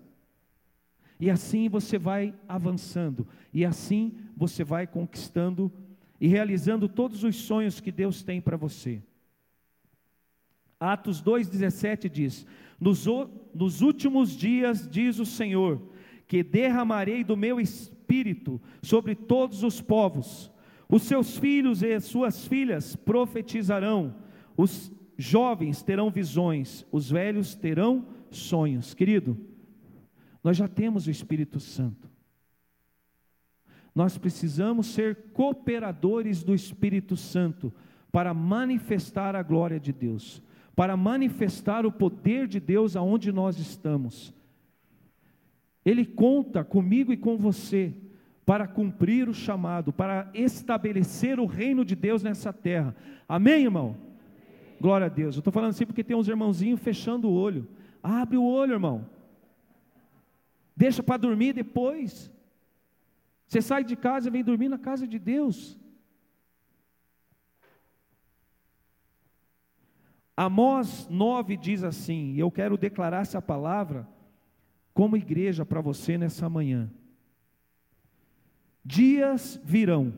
E 1.20 1.30
assim 1.30 1.70
você 1.70 1.98
vai 1.98 2.34
avançando, 2.48 3.28
e 3.54 3.66
assim 3.66 4.14
você 4.36 4.64
vai 4.64 4.86
conquistando 4.86 5.72
e 6.20 6.28
realizando 6.28 6.90
todos 6.90 7.24
os 7.24 7.36
sonhos 7.36 7.80
que 7.80 7.92
Deus 7.92 8.22
tem 8.22 8.42
para 8.42 8.58
você. 8.58 9.02
Atos 10.80 11.22
2,17 11.22 12.10
diz: 12.10 12.46
nos, 12.80 13.06
nos 13.54 13.82
últimos 13.82 14.32
dias, 14.36 14.88
diz 14.90 15.20
o 15.20 15.26
Senhor, 15.26 15.82
que 16.28 16.44
derramarei 16.44 17.24
do 17.24 17.38
meu 17.38 17.60
espírito 17.60 18.62
sobre 18.82 19.16
todos 19.16 19.64
os 19.64 19.82
povos, 19.82 20.52
os 20.90 21.04
seus 21.04 21.38
filhos 21.38 21.82
e 21.82 21.94
as 21.94 22.04
suas 22.04 22.46
filhas 22.46 22.96
profetizarão, 22.96 24.16
os 24.58 24.92
jovens 25.18 25.82
terão 25.82 26.10
visões, 26.10 26.86
os 26.92 27.10
velhos 27.10 27.56
terão 27.56 28.06
sonhos. 28.30 28.94
Querido, 28.94 29.38
nós 30.46 30.58
já 30.58 30.68
temos 30.68 31.08
o 31.08 31.10
Espírito 31.10 31.60
Santo. 31.60 32.08
Nós 33.96 34.16
precisamos 34.16 34.86
ser 34.86 35.32
cooperadores 35.34 36.44
do 36.44 36.54
Espírito 36.54 37.18
Santo 37.18 37.74
para 38.12 38.32
manifestar 38.32 39.36
a 39.36 39.42
glória 39.42 39.80
de 39.80 39.92
Deus, 39.92 40.44
para 40.76 40.96
manifestar 40.96 41.84
o 41.84 41.92
poder 41.92 42.48
de 42.48 42.60
Deus 42.60 42.96
aonde 42.96 43.32
nós 43.32 43.58
estamos. 43.58 44.32
Ele 45.84 46.06
conta 46.06 46.64
comigo 46.64 47.12
e 47.12 47.18
com 47.18 47.38
você 47.38 47.92
para 48.46 48.68
cumprir 48.68 49.28
o 49.28 49.34
chamado, 49.34 49.92
para 49.92 50.30
estabelecer 50.32 51.40
o 51.40 51.48
reino 51.48 51.84
de 51.84 51.96
Deus 51.96 52.22
nessa 52.22 52.54
terra. 52.54 52.96
Amém, 53.28 53.64
irmão? 53.64 53.98
Amém. 53.98 54.78
Glória 54.80 55.08
a 55.08 55.10
Deus. 55.10 55.38
Eu 55.38 55.40
estou 55.40 55.52
falando 55.52 55.72
assim 55.72 55.88
porque 55.88 56.04
tem 56.04 56.16
uns 56.16 56.28
irmãozinhos 56.28 56.80
fechando 56.80 57.30
o 57.30 57.34
olho. 57.34 57.68
Abre 58.04 58.38
o 58.38 58.44
olho, 58.44 58.74
irmão. 58.74 59.15
Deixa 60.76 61.02
para 61.02 61.18
dormir 61.18 61.54
depois. 61.54 62.32
Você 63.48 63.62
sai 63.62 63.84
de 63.84 63.96
casa 63.96 64.28
e 64.28 64.32
vem 64.32 64.44
dormir 64.44 64.70
na 64.70 64.78
casa 64.78 65.08
de 65.08 65.18
Deus. 65.18 65.80
Amós 70.36 71.08
9 71.10 71.56
diz 71.56 71.84
assim, 71.84 72.34
e 72.34 72.40
eu 72.40 72.52
quero 72.52 72.78
declarar 72.78 73.22
essa 73.22 73.42
palavra 73.42 74.06
como 74.94 75.16
igreja 75.16 75.66
para 75.66 75.80
você 75.80 76.18
nessa 76.18 76.50
manhã. 76.50 76.92
Dias 78.84 79.60
virão, 79.64 80.14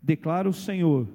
declara 0.00 0.48
o 0.48 0.52
Senhor, 0.52 1.08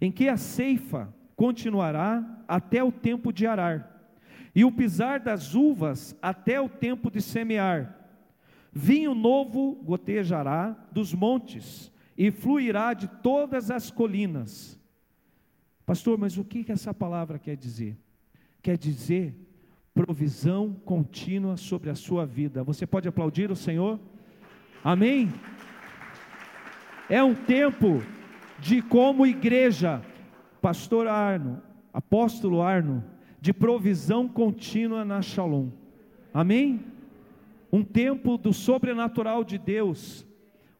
em 0.00 0.10
que 0.10 0.28
a 0.28 0.36
ceifa 0.36 1.14
continuará 1.36 2.44
até 2.48 2.82
o 2.82 2.90
tempo 2.90 3.32
de 3.32 3.46
arar, 3.46 4.12
e 4.54 4.64
o 4.64 4.72
pisar 4.72 5.20
das 5.20 5.54
uvas 5.54 6.16
até 6.20 6.60
o 6.60 6.68
tempo 6.68 7.10
de 7.10 7.22
semear. 7.22 7.97
Vinho 8.72 9.14
novo 9.14 9.74
gotejará 9.82 10.76
dos 10.92 11.14
montes 11.14 11.92
e 12.16 12.30
fluirá 12.30 12.94
de 12.94 13.08
todas 13.08 13.70
as 13.70 13.90
colinas. 13.90 14.78
Pastor, 15.86 16.18
mas 16.18 16.36
o 16.36 16.44
que 16.44 16.70
essa 16.70 16.92
palavra 16.92 17.38
quer 17.38 17.56
dizer? 17.56 17.96
Quer 18.60 18.76
dizer 18.76 19.34
provisão 19.94 20.74
contínua 20.84 21.56
sobre 21.56 21.90
a 21.90 21.94
sua 21.94 22.24
vida. 22.24 22.62
Você 22.62 22.86
pode 22.86 23.08
aplaudir 23.08 23.50
o 23.50 23.56
Senhor? 23.56 23.98
Amém? 24.84 25.28
É 27.10 27.22
um 27.22 27.34
tempo 27.34 28.00
de, 28.60 28.80
como 28.80 29.26
igreja, 29.26 30.00
Pastor 30.60 31.08
Arno, 31.08 31.60
Apóstolo 31.92 32.62
Arno, 32.62 33.02
de 33.40 33.52
provisão 33.52 34.28
contínua 34.28 35.04
na 35.04 35.22
Shalom. 35.22 35.70
Amém? 36.32 36.84
Um 37.72 37.82
tempo 37.82 38.38
do 38.38 38.52
sobrenatural 38.52 39.44
de 39.44 39.58
Deus, 39.58 40.26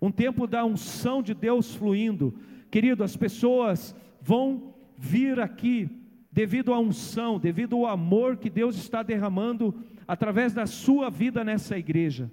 um 0.01 0.11
tempo 0.11 0.47
da 0.47 0.65
unção 0.65 1.23
de 1.23 1.35
Deus 1.35 1.75
fluindo. 1.75 2.35
Querido, 2.71 3.05
as 3.05 3.17
pessoas 3.17 3.95
vão 4.21 4.75
vir 4.97 5.39
aqui 5.41 5.89
devido 6.31 6.73
à 6.73 6.79
unção, 6.79 7.39
devido 7.39 7.77
ao 7.77 7.87
amor 7.87 8.37
que 8.37 8.51
Deus 8.51 8.77
está 8.77 9.03
derramando 9.03 9.75
através 10.07 10.53
da 10.53 10.67
sua 10.67 11.11
vida 11.11 11.43
nessa 11.43 11.77
igreja. 11.77 12.31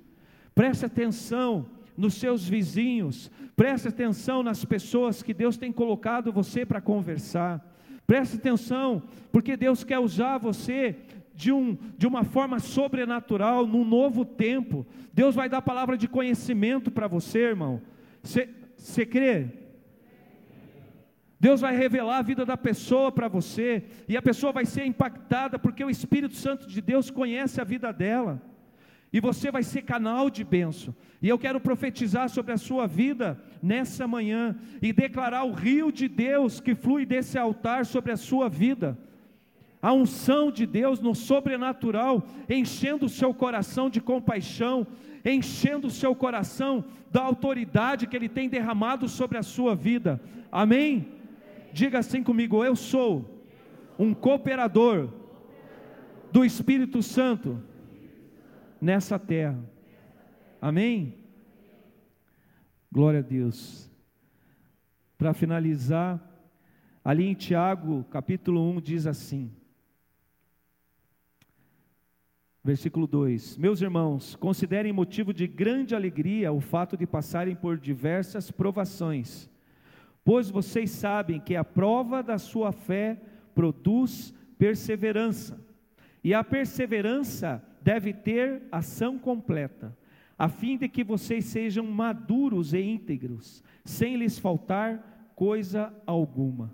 Preste 0.53 0.85
atenção 0.85 1.65
nos 1.97 2.15
seus 2.15 2.47
vizinhos, 2.47 3.31
preste 3.55 3.87
atenção 3.87 4.43
nas 4.43 4.63
pessoas 4.63 5.23
que 5.23 5.33
Deus 5.33 5.57
tem 5.57 5.71
colocado 5.71 6.31
você 6.31 6.65
para 6.65 6.81
conversar. 6.81 7.65
Preste 8.05 8.35
atenção, 8.35 9.01
porque 9.31 9.57
Deus 9.57 9.83
quer 9.83 9.99
usar 9.99 10.37
você 10.37 10.95
de, 11.35 11.51
um, 11.51 11.77
de 11.97 12.07
uma 12.07 12.23
forma 12.23 12.59
sobrenatural, 12.59 13.67
num 13.67 13.83
novo 13.83 14.23
tempo. 14.23 14.87
Deus 15.13 15.35
vai 15.35 15.49
dar 15.49 15.61
palavra 15.61 15.97
de 15.97 16.07
conhecimento 16.07 16.89
para 16.89 17.07
você, 17.07 17.39
irmão. 17.39 17.81
Você 18.23 19.05
crê? 19.05 19.47
Deus 21.37 21.61
vai 21.61 21.75
revelar 21.75 22.19
a 22.19 22.23
vida 22.23 22.45
da 22.45 22.55
pessoa 22.55 23.11
para 23.11 23.27
você, 23.27 23.83
e 24.07 24.15
a 24.15 24.21
pessoa 24.21 24.53
vai 24.53 24.65
ser 24.65 24.85
impactada, 24.85 25.59
porque 25.59 25.83
o 25.83 25.89
Espírito 25.89 26.35
Santo 26.35 26.67
de 26.67 26.81
Deus 26.81 27.11
conhece 27.11 27.59
a 27.59 27.65
vida 27.65 27.91
dela, 27.91 28.41
e 29.11 29.19
você 29.19 29.51
vai 29.51 29.61
ser 29.61 29.83
canal 29.83 30.29
de 30.29 30.43
bênção. 30.43 30.95
E 31.21 31.29
eu 31.29 31.37
quero 31.37 31.59
profetizar 31.59 32.29
sobre 32.29 32.53
a 32.53 32.57
sua 32.57 32.87
vida 32.87 33.39
nessa 33.61 34.07
manhã, 34.07 34.55
e 34.81 34.93
declarar 34.93 35.43
o 35.43 35.51
rio 35.51 35.91
de 35.91 36.07
Deus 36.07 36.61
que 36.61 36.73
flui 36.73 37.05
desse 37.05 37.37
altar 37.37 37.85
sobre 37.85 38.13
a 38.13 38.17
sua 38.17 38.47
vida 38.47 38.97
a 39.85 39.93
unção 39.93 40.49
de 40.49 40.65
Deus 40.65 40.99
no 40.99 41.13
sobrenatural, 41.13 42.23
enchendo 42.49 43.05
o 43.05 43.09
seu 43.09 43.31
coração 43.35 43.87
de 43.87 44.01
compaixão, 44.01 44.87
enchendo 45.23 45.85
o 45.85 45.91
seu 45.91 46.15
coração 46.15 46.83
da 47.11 47.21
autoridade 47.21 48.07
que 48.07 48.15
Ele 48.15 48.27
tem 48.27 48.49
derramado 48.49 49.07
sobre 49.07 49.37
a 49.37 49.43
sua 49.43 49.75
vida. 49.75 50.19
Amém? 50.51 51.07
Diga 51.71 51.99
assim 51.99 52.23
comigo: 52.23 52.65
Eu 52.65 52.75
sou 52.75 53.45
um 53.99 54.11
cooperador 54.11 55.07
do 56.31 56.43
Espírito 56.43 57.03
Santo 57.03 57.61
nessa 58.81 59.19
terra. 59.19 59.63
Amém? 60.59 61.13
Glória 62.91 63.19
a 63.19 63.21
Deus. 63.21 63.87
Para 65.15 65.31
finalizar, 65.31 66.19
ali 67.03 67.27
em 67.27 67.35
Tiago, 67.35 68.03
capítulo 68.05 68.67
1, 68.77 68.81
diz 68.81 69.05
assim: 69.05 69.51
Versículo 72.65 73.07
2: 73.07 73.57
Meus 73.57 73.81
irmãos, 73.81 74.35
considerem 74.35 74.91
motivo 74.91 75.33
de 75.33 75.47
grande 75.47 75.95
alegria 75.95 76.51
o 76.51 76.59
fato 76.59 76.97
de 76.97 77.07
passarem 77.07 77.55
por 77.55 77.77
diversas 77.77 78.51
provações 78.51 79.49
Pois 80.25 80.49
vocês 80.49 80.89
sabem 80.89 81.39
que 81.39 81.55
a 81.55 81.63
prova 81.63 82.23
da 82.23 82.39
sua 82.39 82.71
fé 82.71 83.21
produz 83.53 84.33
perseverança, 84.57 85.63
e 86.23 86.33
a 86.33 86.43
perseverança 86.43 87.63
deve 87.79 88.11
ter 88.11 88.63
ação 88.71 89.19
completa, 89.19 89.95
a 90.35 90.49
fim 90.49 90.77
de 90.77 90.89
que 90.89 91.03
vocês 91.03 91.45
sejam 91.45 91.85
maduros 91.85 92.73
e 92.73 92.81
íntegros, 92.81 93.63
sem 93.85 94.15
lhes 94.15 94.39
faltar 94.39 95.29
coisa 95.35 95.93
alguma. 96.07 96.73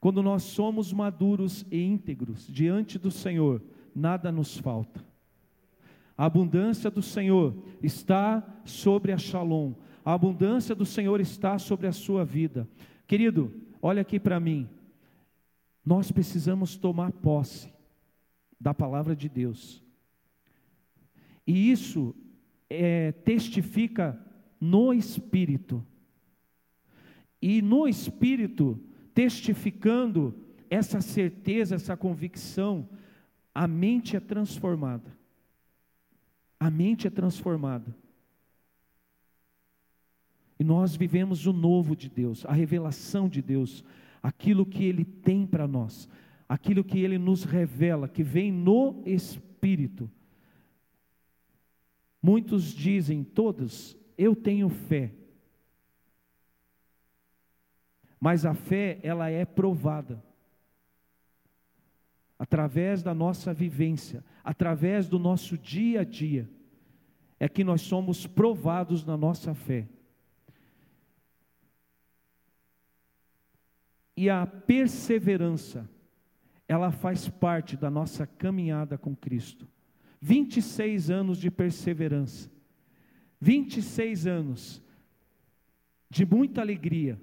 Quando 0.00 0.22
nós 0.22 0.44
somos 0.44 0.90
maduros 0.90 1.66
e 1.70 1.82
íntegros 1.82 2.46
diante 2.46 2.98
do 2.98 3.10
Senhor, 3.10 3.62
nada 3.94 4.32
nos 4.32 4.56
falta. 4.56 5.04
A 6.16 6.24
abundância 6.24 6.90
do 6.90 7.02
Senhor 7.02 7.54
está 7.82 8.42
sobre 8.64 9.12
a 9.12 9.18
Shalom, 9.18 9.74
a 10.04 10.14
abundância 10.14 10.74
do 10.74 10.86
Senhor 10.86 11.20
está 11.20 11.58
sobre 11.58 11.86
a 11.86 11.92
sua 11.92 12.24
vida. 12.24 12.68
Querido, 13.06 13.52
olha 13.82 14.02
aqui 14.02 14.18
para 14.20 14.38
mim. 14.38 14.68
Nós 15.84 16.10
precisamos 16.10 16.76
tomar 16.76 17.12
posse 17.12 17.72
da 18.60 18.72
palavra 18.72 19.14
de 19.14 19.28
Deus. 19.28 19.82
E 21.46 21.70
isso 21.70 22.14
é, 22.70 23.12
testifica 23.12 24.18
no 24.60 24.92
Espírito. 24.92 25.84
E 27.40 27.60
no 27.60 27.86
Espírito, 27.86 28.80
testificando 29.14 30.34
essa 30.68 31.00
certeza, 31.00 31.74
essa 31.74 31.96
convicção, 31.96 32.88
a 33.54 33.66
mente 33.68 34.16
é 34.16 34.20
transformada. 34.20 35.16
A 36.58 36.70
mente 36.70 37.06
é 37.06 37.10
transformada. 37.10 37.94
E 40.58 40.64
nós 40.64 40.96
vivemos 40.96 41.46
o 41.46 41.52
novo 41.52 41.94
de 41.94 42.08
Deus, 42.08 42.44
a 42.46 42.52
revelação 42.52 43.28
de 43.28 43.42
Deus, 43.42 43.84
aquilo 44.22 44.64
que 44.64 44.84
Ele 44.84 45.04
tem 45.04 45.46
para 45.46 45.68
nós, 45.68 46.08
aquilo 46.48 46.82
que 46.82 46.98
Ele 46.98 47.18
nos 47.18 47.44
revela, 47.44 48.08
que 48.08 48.22
vem 48.22 48.50
no 48.50 49.02
Espírito. 49.04 50.10
Muitos 52.22 52.72
dizem, 52.72 53.22
todos, 53.22 53.96
eu 54.16 54.34
tenho 54.34 54.68
fé. 54.68 55.12
Mas 58.18 58.46
a 58.46 58.54
fé, 58.54 58.98
ela 59.02 59.28
é 59.28 59.44
provada. 59.44 60.22
Através 62.38 63.02
da 63.02 63.14
nossa 63.14 63.54
vivência, 63.54 64.22
através 64.44 65.08
do 65.08 65.18
nosso 65.18 65.56
dia 65.56 66.00
a 66.00 66.04
dia, 66.04 66.48
é 67.38 67.48
que 67.48 67.64
nós 67.64 67.82
somos 67.82 68.26
provados 68.26 69.04
na 69.04 69.16
nossa 69.16 69.54
fé. 69.54 69.88
E 74.16 74.30
a 74.30 74.46
perseverança, 74.46 75.88
ela 76.66 76.90
faz 76.90 77.28
parte 77.28 77.76
da 77.76 77.90
nossa 77.90 78.26
caminhada 78.26 78.96
com 78.96 79.14
Cristo. 79.14 79.68
26 80.20 81.10
anos 81.10 81.38
de 81.38 81.50
perseverança, 81.50 82.50
26 83.40 84.26
anos 84.26 84.82
de 86.08 86.24
muita 86.24 86.62
alegria, 86.62 87.20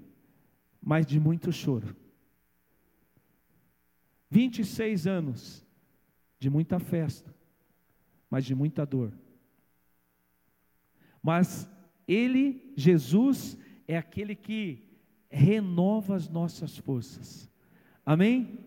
mas 0.82 1.06
de 1.06 1.20
muito 1.20 1.52
choro. 1.52 1.96
26 4.34 5.06
anos 5.06 5.64
de 6.40 6.50
muita 6.50 6.80
festa, 6.80 7.32
mas 8.28 8.44
de 8.44 8.56
muita 8.56 8.84
dor. 8.84 9.14
Mas 11.22 11.70
Ele, 12.08 12.74
Jesus, 12.76 13.56
é 13.88 13.96
aquele 13.96 14.36
que 14.36 14.84
renova 15.30 16.16
as 16.16 16.28
nossas 16.28 16.76
forças. 16.76 17.48
Amém? 18.04 18.58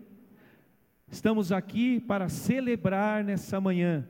Estamos 1.11 1.51
aqui 1.51 1.99
para 1.99 2.29
celebrar 2.29 3.21
nessa 3.21 3.59
manhã. 3.59 4.07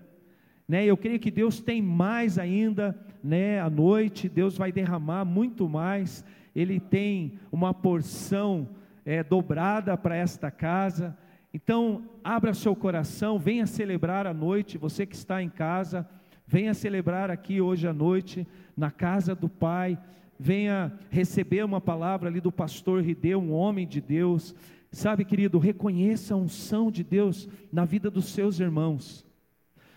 Né, 0.67 0.85
eu 0.85 0.95
creio 0.95 1.19
que 1.19 1.31
Deus 1.31 1.59
tem 1.59 1.81
mais 1.81 2.37
ainda, 2.37 2.95
né, 3.23 3.59
à 3.59 3.69
noite, 3.69 4.29
Deus 4.29 4.55
vai 4.55 4.71
derramar 4.71 5.25
muito 5.25 5.67
mais, 5.67 6.23
Ele 6.55 6.79
tem 6.79 7.39
uma 7.51 7.73
porção 7.73 8.69
é, 9.03 9.23
dobrada 9.23 9.97
para 9.97 10.15
esta 10.15 10.51
casa, 10.51 11.17
Então, 11.53 12.09
abra 12.23 12.53
seu 12.53 12.75
coração, 12.75 13.39
venha 13.39 13.65
celebrar 13.65 14.27
a 14.27 14.33
noite, 14.33 14.77
você 14.77 15.05
que 15.05 15.15
está 15.15 15.41
em 15.41 15.49
casa, 15.49 16.07
venha 16.45 16.73
celebrar 16.73 17.31
aqui 17.31 17.61
hoje 17.61 17.87
à 17.87 17.93
noite, 17.93 18.47
na 18.75 18.91
casa 18.91 19.33
do 19.33 19.49
Pai, 19.49 19.97
venha 20.39 20.97
receber 21.09 21.63
uma 21.63 21.81
palavra 21.81 22.29
ali 22.29 22.39
do 22.39 22.51
pastor 22.51 23.01
Rideu, 23.01 23.39
um 23.39 23.53
homem 23.53 23.87
de 23.87 23.99
Deus. 23.99 24.53
Sabe, 24.91 25.25
querido, 25.25 25.57
reconheça 25.57 26.33
a 26.33 26.37
unção 26.37 26.91
de 26.91 27.03
Deus 27.03 27.49
na 27.71 27.85
vida 27.85 28.09
dos 28.09 28.25
seus 28.25 28.59
irmãos. 28.59 29.25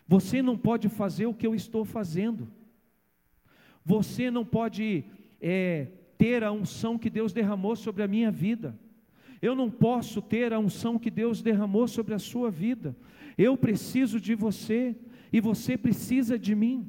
Você 0.07 0.43
não 0.43 0.57
pode 0.57 0.89
fazer 0.89 1.27
o 1.27 1.35
que 1.35 1.47
eu 1.47 1.55
estou 1.55 1.85
fazendo. 1.85 2.49
Você 3.85 4.31
não 4.31 4.45
pode 4.45 5.05
é, 5.41 5.89
ter 6.19 6.43
a 6.43 6.53
unção 6.53 6.99
que 6.99 7.09
Deus 7.09 7.33
derramou 7.33 7.77
sobre 7.77 8.03
a 8.03 8.09
minha 8.09 8.31
vida. 8.31 8.79
Eu 9.41 9.55
não 9.55 9.71
posso 9.71 10.21
ter 10.21 10.53
a 10.53 10.59
unção 10.59 10.99
que 10.99 11.11
Deus 11.11 11.41
derramou 11.43 11.89
sobre 11.89 12.15
a 12.15 12.19
sua 12.19 12.51
vida. 12.51 12.97
Eu 13.39 13.57
preciso 13.57 14.21
de 14.21 14.35
você 14.35 14.95
e 15.33 15.41
você 15.41 15.77
precisa 15.77 16.39
de 16.39 16.55
mim. 16.55 16.89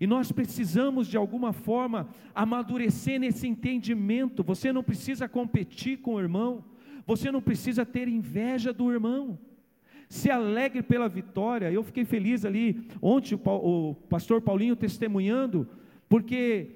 E 0.00 0.06
nós 0.06 0.32
precisamos 0.32 1.06
de 1.06 1.18
alguma 1.18 1.52
forma 1.52 2.08
amadurecer 2.34 3.20
nesse 3.20 3.46
entendimento. 3.46 4.42
Você 4.42 4.72
não 4.72 4.82
precisa 4.82 5.28
competir 5.28 5.98
com 5.98 6.14
o 6.14 6.20
irmão, 6.20 6.64
você 7.06 7.30
não 7.30 7.42
precisa 7.42 7.84
ter 7.84 8.08
inveja 8.08 8.72
do 8.72 8.90
irmão. 8.90 9.38
Se 10.08 10.30
alegre 10.30 10.82
pela 10.82 11.08
vitória. 11.08 11.70
Eu 11.70 11.82
fiquei 11.82 12.04
feliz 12.06 12.46
ali 12.46 12.88
ontem 13.02 13.38
o 13.44 13.94
pastor 14.08 14.40
Paulinho 14.40 14.74
testemunhando, 14.74 15.68
porque 16.08 16.70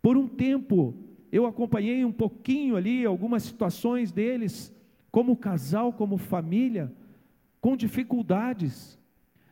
por 0.00 0.16
um 0.16 0.28
tempo 0.28 0.94
eu 1.32 1.46
acompanhei 1.46 2.04
um 2.04 2.12
pouquinho 2.12 2.76
ali 2.76 3.06
algumas 3.06 3.42
situações 3.42 4.12
deles, 4.12 4.70
como 5.10 5.34
casal, 5.34 5.90
como 5.90 6.18
família, 6.18 6.92
com 7.58 7.74
dificuldades. 7.74 8.98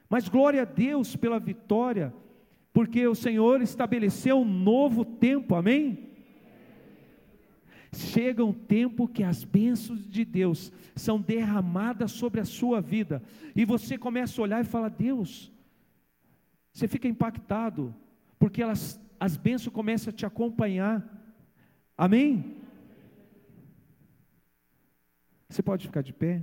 Mas 0.09 0.29
glória 0.29 0.61
a 0.63 0.67
Deus 0.67 1.17
pela 1.17 1.41
vitória, 1.41 2.13
porque 2.71 3.07
o 3.07 3.15
Senhor 3.15 3.63
estabeleceu 3.63 4.41
um 4.41 4.45
novo 4.45 5.07
tempo, 5.07 5.55
amém? 5.55 6.11
Chega 7.93 8.45
um 8.45 8.53
tempo 8.53 9.09
que 9.09 9.25
as 9.25 9.43
bênçãos 9.43 10.07
de 10.07 10.25
Deus 10.25 10.71
são 10.95 11.19
derramadas 11.21 12.13
sobre 12.13 12.41
a 12.41 12.45
sua 12.45 12.81
vida, 12.81 13.23
e 13.57 13.65
você 13.65 13.97
começa 13.97 14.41
a 14.41 14.45
olhar 14.45 14.61
e 14.61 14.69
fala: 14.69 14.91
Deus, 14.91 15.51
você 16.73 16.87
fica 16.87 17.09
impactado, 17.09 17.95
porque 18.39 18.63
elas, 18.63 19.01
as 19.19 19.37
bênçãos 19.37 19.73
começam 19.73 20.11
a 20.11 20.15
te 20.15 20.27
acompanhar. 20.27 21.20
Amém? 22.01 22.57
Você 25.47 25.63
pode 25.63 25.87
ficar 25.87 26.01
de 26.01 26.15
pé? 26.15 26.43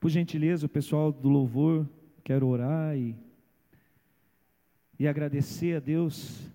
Por 0.00 0.10
gentileza, 0.10 0.66
o 0.66 0.68
pessoal 0.68 1.12
do 1.12 1.28
louvor, 1.28 1.88
quero 2.24 2.48
orar 2.48 2.96
e, 2.96 3.14
e 4.98 5.06
agradecer 5.06 5.76
a 5.76 5.78
Deus. 5.78 6.50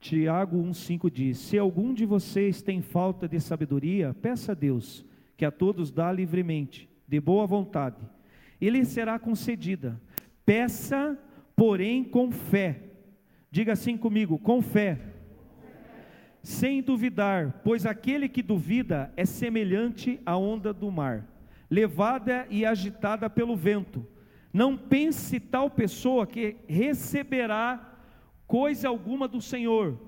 Tiago 0.00 0.56
1,5 0.56 1.10
diz: 1.10 1.36
Se 1.36 1.58
algum 1.58 1.92
de 1.92 2.06
vocês 2.06 2.62
tem 2.62 2.80
falta 2.80 3.28
de 3.28 3.38
sabedoria, 3.40 4.14
peça 4.14 4.52
a 4.52 4.54
Deus, 4.54 5.04
que 5.36 5.44
a 5.44 5.50
todos 5.50 5.92
dá 5.92 6.10
livremente 6.10 6.93
de 7.06 7.20
boa 7.20 7.46
vontade, 7.46 8.00
e 8.60 8.70
lhe 8.70 8.84
será 8.84 9.18
concedida. 9.18 10.00
Peça, 10.44 11.18
porém, 11.54 12.04
com 12.04 12.30
fé. 12.30 12.80
Diga 13.50 13.72
assim 13.72 13.96
comigo: 13.96 14.38
com 14.38 14.60
fé. 14.62 14.98
Sem 16.42 16.82
duvidar, 16.82 17.62
pois 17.64 17.86
aquele 17.86 18.28
que 18.28 18.42
duvida 18.42 19.12
é 19.16 19.24
semelhante 19.24 20.20
à 20.26 20.36
onda 20.36 20.74
do 20.74 20.90
mar, 20.90 21.26
levada 21.70 22.46
e 22.50 22.66
agitada 22.66 23.30
pelo 23.30 23.56
vento. 23.56 24.06
Não 24.52 24.76
pense 24.76 25.40
tal 25.40 25.70
pessoa 25.70 26.26
que 26.26 26.56
receberá 26.68 27.98
coisa 28.46 28.88
alguma 28.88 29.26
do 29.26 29.40
Senhor, 29.40 29.98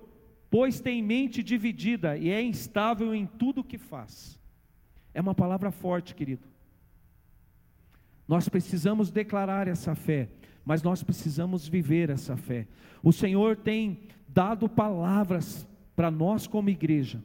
pois 0.50 0.78
tem 0.78 1.02
mente 1.02 1.42
dividida 1.42 2.16
e 2.16 2.28
é 2.28 2.42
instável 2.42 3.14
em 3.14 3.26
tudo 3.26 3.62
o 3.62 3.64
que 3.64 3.78
faz. 3.78 4.38
É 5.14 5.20
uma 5.20 5.34
palavra 5.34 5.70
forte, 5.70 6.14
querido. 6.14 6.46
Nós 8.26 8.48
precisamos 8.48 9.10
declarar 9.10 9.68
essa 9.68 9.94
fé, 9.94 10.28
mas 10.64 10.82
nós 10.82 11.02
precisamos 11.02 11.68
viver 11.68 12.10
essa 12.10 12.36
fé. 12.36 12.66
O 13.02 13.12
Senhor 13.12 13.56
tem 13.56 14.00
dado 14.28 14.68
palavras 14.68 15.66
para 15.94 16.10
nós 16.10 16.46
como 16.46 16.68
igreja, 16.68 17.22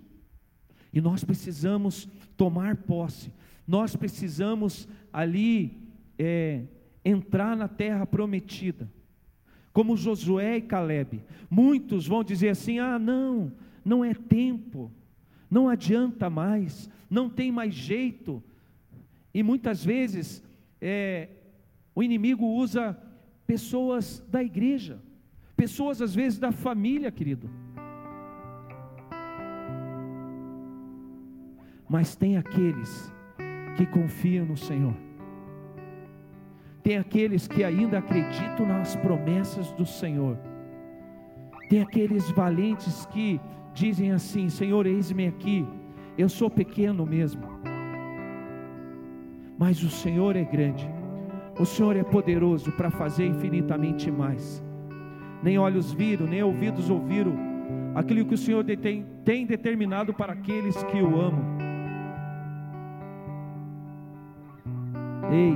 e 0.94 1.02
nós 1.02 1.24
precisamos 1.24 2.08
tomar 2.38 2.76
posse, 2.76 3.32
nós 3.68 3.96
precisamos 3.96 4.88
ali 5.12 5.78
é, 6.20 6.64
entrar 7.04 7.56
na 7.56 7.68
terra 7.68 8.06
prometida, 8.06 8.90
como 9.74 9.98
Josué 9.98 10.58
e 10.58 10.62
Caleb. 10.62 11.24
Muitos 11.50 12.06
vão 12.06 12.24
dizer 12.24 12.50
assim: 12.50 12.80
ah, 12.80 13.00
não, 13.00 13.52
não 13.84 14.06
é 14.06 14.14
tempo, 14.14 14.92
não 15.50 15.68
adianta 15.68 16.30
mais, 16.30 16.90
não 17.10 17.30
tem 17.30 17.52
mais 17.52 17.74
jeito, 17.74 18.44
e 19.34 19.42
muitas 19.42 19.84
vezes 19.84 20.44
é, 20.82 21.30
o 21.94 22.02
inimigo 22.02 22.46
usa 22.46 22.98
pessoas 23.46 24.26
da 24.30 24.44
igreja, 24.44 25.00
pessoas 25.56 26.02
às 26.02 26.16
vezes 26.16 26.40
da 26.40 26.52
família, 26.52 27.12
querido. 27.12 27.50
Mas 31.88 32.16
tem 32.16 32.38
aqueles 32.38 33.14
que 33.76 33.86
confiam 33.86 34.46
no 34.46 34.58
Senhor. 34.58 34.96
Tem 36.82 36.98
aqueles 36.98 37.48
que 37.48 37.64
ainda 37.64 38.00
acreditam 38.00 38.66
nas 38.66 38.96
promessas 38.96 39.72
do 39.74 39.86
Senhor. 39.86 40.38
Tem 41.70 41.82
aqueles 41.82 42.32
valentes 42.32 43.06
que 43.08 43.40
dizem 43.74 44.12
assim: 44.12 44.50
Senhor, 44.50 44.86
eis-me 44.88 45.28
aqui, 45.28 45.68
eu 46.18 46.28
sou 46.28 46.50
pequeno 46.50 47.06
mesmo, 47.06 47.42
mas 49.62 49.84
o 49.84 49.92
Senhor 49.92 50.36
é 50.36 50.44
grande, 50.44 50.90
o 51.60 51.66
Senhor 51.68 51.96
é 51.96 52.02
poderoso 52.04 52.72
para 52.72 52.90
fazer 52.90 53.28
infinitamente 53.28 54.10
mais. 54.10 54.60
Nem 55.44 55.60
olhos 55.60 55.94
viram, 55.94 56.26
nem 56.26 56.42
ouvidos 56.42 56.90
ouviram 56.90 57.36
aquilo 57.94 58.26
que 58.26 58.34
o 58.34 58.38
Senhor 58.40 58.66
tem, 58.66 59.06
tem 59.24 59.46
determinado 59.46 60.16
para 60.16 60.34
aqueles 60.34 60.82
que 60.86 61.00
o 61.00 61.22
amam. 61.22 61.46
Ei, 65.32 65.56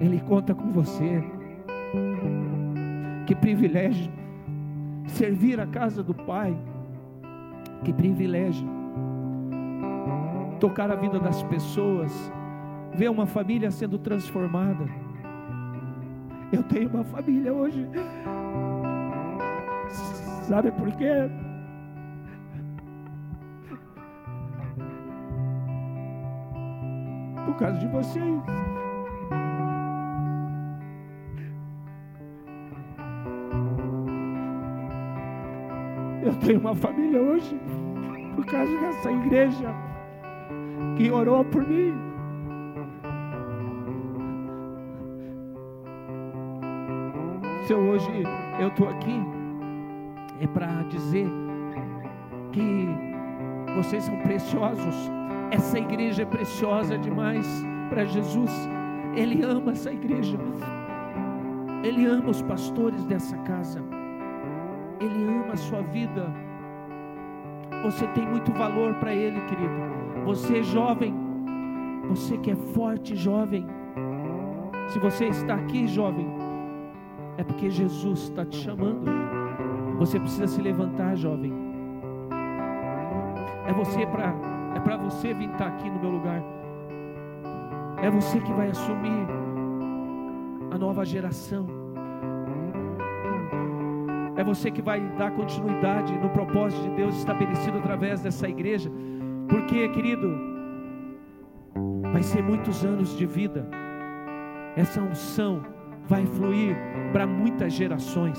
Ele 0.00 0.20
conta 0.20 0.54
com 0.54 0.70
você. 0.70 1.20
Que 3.26 3.34
privilégio 3.34 4.08
servir 5.08 5.58
a 5.58 5.66
casa 5.66 6.00
do 6.00 6.14
Pai. 6.14 6.56
Que 7.82 7.92
privilégio 7.92 8.81
tocar 10.62 10.92
a 10.92 10.94
vida 10.94 11.18
das 11.18 11.42
pessoas, 11.42 12.32
ver 12.94 13.10
uma 13.10 13.26
família 13.26 13.68
sendo 13.72 13.98
transformada. 13.98 14.84
Eu 16.52 16.62
tenho 16.62 16.88
uma 16.88 17.02
família 17.02 17.52
hoje. 17.52 17.84
Sabe 20.44 20.70
por 20.70 20.88
quê? 20.92 21.28
Por 27.44 27.56
causa 27.56 27.78
de 27.80 27.88
vocês. 27.88 28.42
Eu 36.24 36.34
tenho 36.36 36.60
uma 36.60 36.76
família 36.76 37.20
hoje 37.20 37.60
por 38.36 38.46
causa 38.46 38.80
dessa 38.80 39.10
igreja 39.10 39.91
que 41.02 41.10
orou 41.10 41.44
por 41.44 41.66
mim. 41.66 41.92
Se 47.66 47.74
hoje 47.74 48.22
eu 48.60 48.68
estou 48.68 48.88
aqui, 48.88 49.20
é 50.40 50.46
para 50.46 50.68
dizer 50.84 51.26
que 52.52 52.86
vocês 53.74 54.04
são 54.04 54.16
preciosos. 54.18 55.10
Essa 55.50 55.80
igreja 55.80 56.22
é 56.22 56.26
preciosa 56.26 56.96
demais 56.96 57.48
para 57.90 58.04
Jesus. 58.04 58.52
Ele 59.16 59.42
ama 59.42 59.72
essa 59.72 59.92
igreja. 59.92 60.38
Ele 61.82 62.06
ama 62.06 62.30
os 62.30 62.42
pastores 62.42 63.04
dessa 63.06 63.36
casa. 63.38 63.82
Ele 65.00 65.24
ama 65.24 65.54
a 65.54 65.56
sua 65.56 65.82
vida. 65.82 66.32
Você 67.82 68.06
tem 68.08 68.24
muito 68.24 68.52
valor 68.52 68.94
para 68.94 69.12
Ele, 69.12 69.40
querido. 69.40 70.01
Você 70.24 70.62
jovem, 70.62 71.14
você 72.08 72.38
que 72.38 72.50
é 72.50 72.56
forte, 72.56 73.16
jovem, 73.16 73.66
Se 74.88 74.98
você 74.98 75.28
está 75.28 75.54
aqui, 75.54 75.86
jovem, 75.86 76.26
é 77.38 77.44
porque 77.44 77.70
Jesus 77.70 78.24
está 78.24 78.44
te 78.44 78.56
chamando. 78.56 79.10
Você 79.98 80.18
precisa 80.20 80.46
se 80.46 80.60
levantar, 80.60 81.16
jovem. 81.16 81.52
É 83.66 83.72
você 83.72 84.04
para 84.06 84.34
é 84.74 84.80
para 84.80 84.96
você 84.96 85.32
vir 85.32 85.50
estar 85.50 85.66
aqui 85.66 85.88
no 85.88 86.00
meu 86.00 86.10
lugar. 86.10 86.42
É 88.02 88.10
você 88.10 88.40
que 88.40 88.52
vai 88.52 88.68
assumir 88.68 89.26
a 90.70 90.78
nova 90.78 91.04
geração. 91.04 91.66
É 94.36 94.42
você 94.42 94.70
que 94.70 94.82
vai 94.82 95.00
dar 95.18 95.30
continuidade 95.32 96.12
no 96.18 96.28
propósito 96.30 96.82
de 96.82 96.96
Deus 96.96 97.16
estabelecido 97.16 97.78
através 97.78 98.20
dessa 98.20 98.48
igreja. 98.48 98.90
Porque, 99.48 99.88
querido, 99.88 100.34
vai 102.12 102.22
ser 102.22 102.42
muitos 102.42 102.84
anos 102.84 103.16
de 103.16 103.26
vida. 103.26 103.66
Essa 104.76 105.00
unção 105.00 105.62
vai 106.06 106.26
fluir 106.26 106.76
para 107.12 107.26
muitas 107.26 107.72
gerações. 107.72 108.38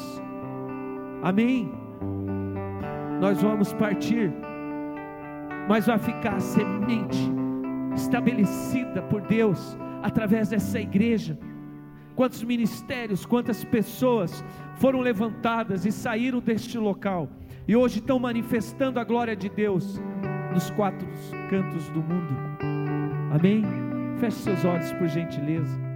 Amém? 1.21 1.71
Nós 3.19 3.41
vamos 3.41 3.71
partir, 3.73 4.31
mas 5.67 5.85
vai 5.85 5.97
ficar 5.97 6.35
a 6.35 6.39
semente 6.39 7.31
estabelecida 7.95 9.01
por 9.03 9.21
Deus 9.21 9.77
através 10.01 10.49
dessa 10.49 10.79
igreja. 10.79 11.37
Quantos 12.15 12.43
ministérios, 12.43 13.25
quantas 13.25 13.63
pessoas 13.63 14.43
foram 14.75 14.99
levantadas 14.99 15.85
e 15.85 15.91
saíram 15.91 16.39
deste 16.39 16.77
local 16.77 17.29
e 17.67 17.75
hoje 17.75 17.99
estão 17.99 18.19
manifestando 18.19 18.99
a 18.99 19.03
glória 19.03 19.35
de 19.35 19.49
Deus 19.49 19.99
nos 20.53 20.69
quatro 20.71 21.07
cantos 21.49 21.89
do 21.89 22.01
mundo. 22.01 22.35
Amém? 23.31 23.63
Feche 24.19 24.37
seus 24.37 24.63
olhos 24.63 24.91
por 24.93 25.07
gentileza. 25.07 25.92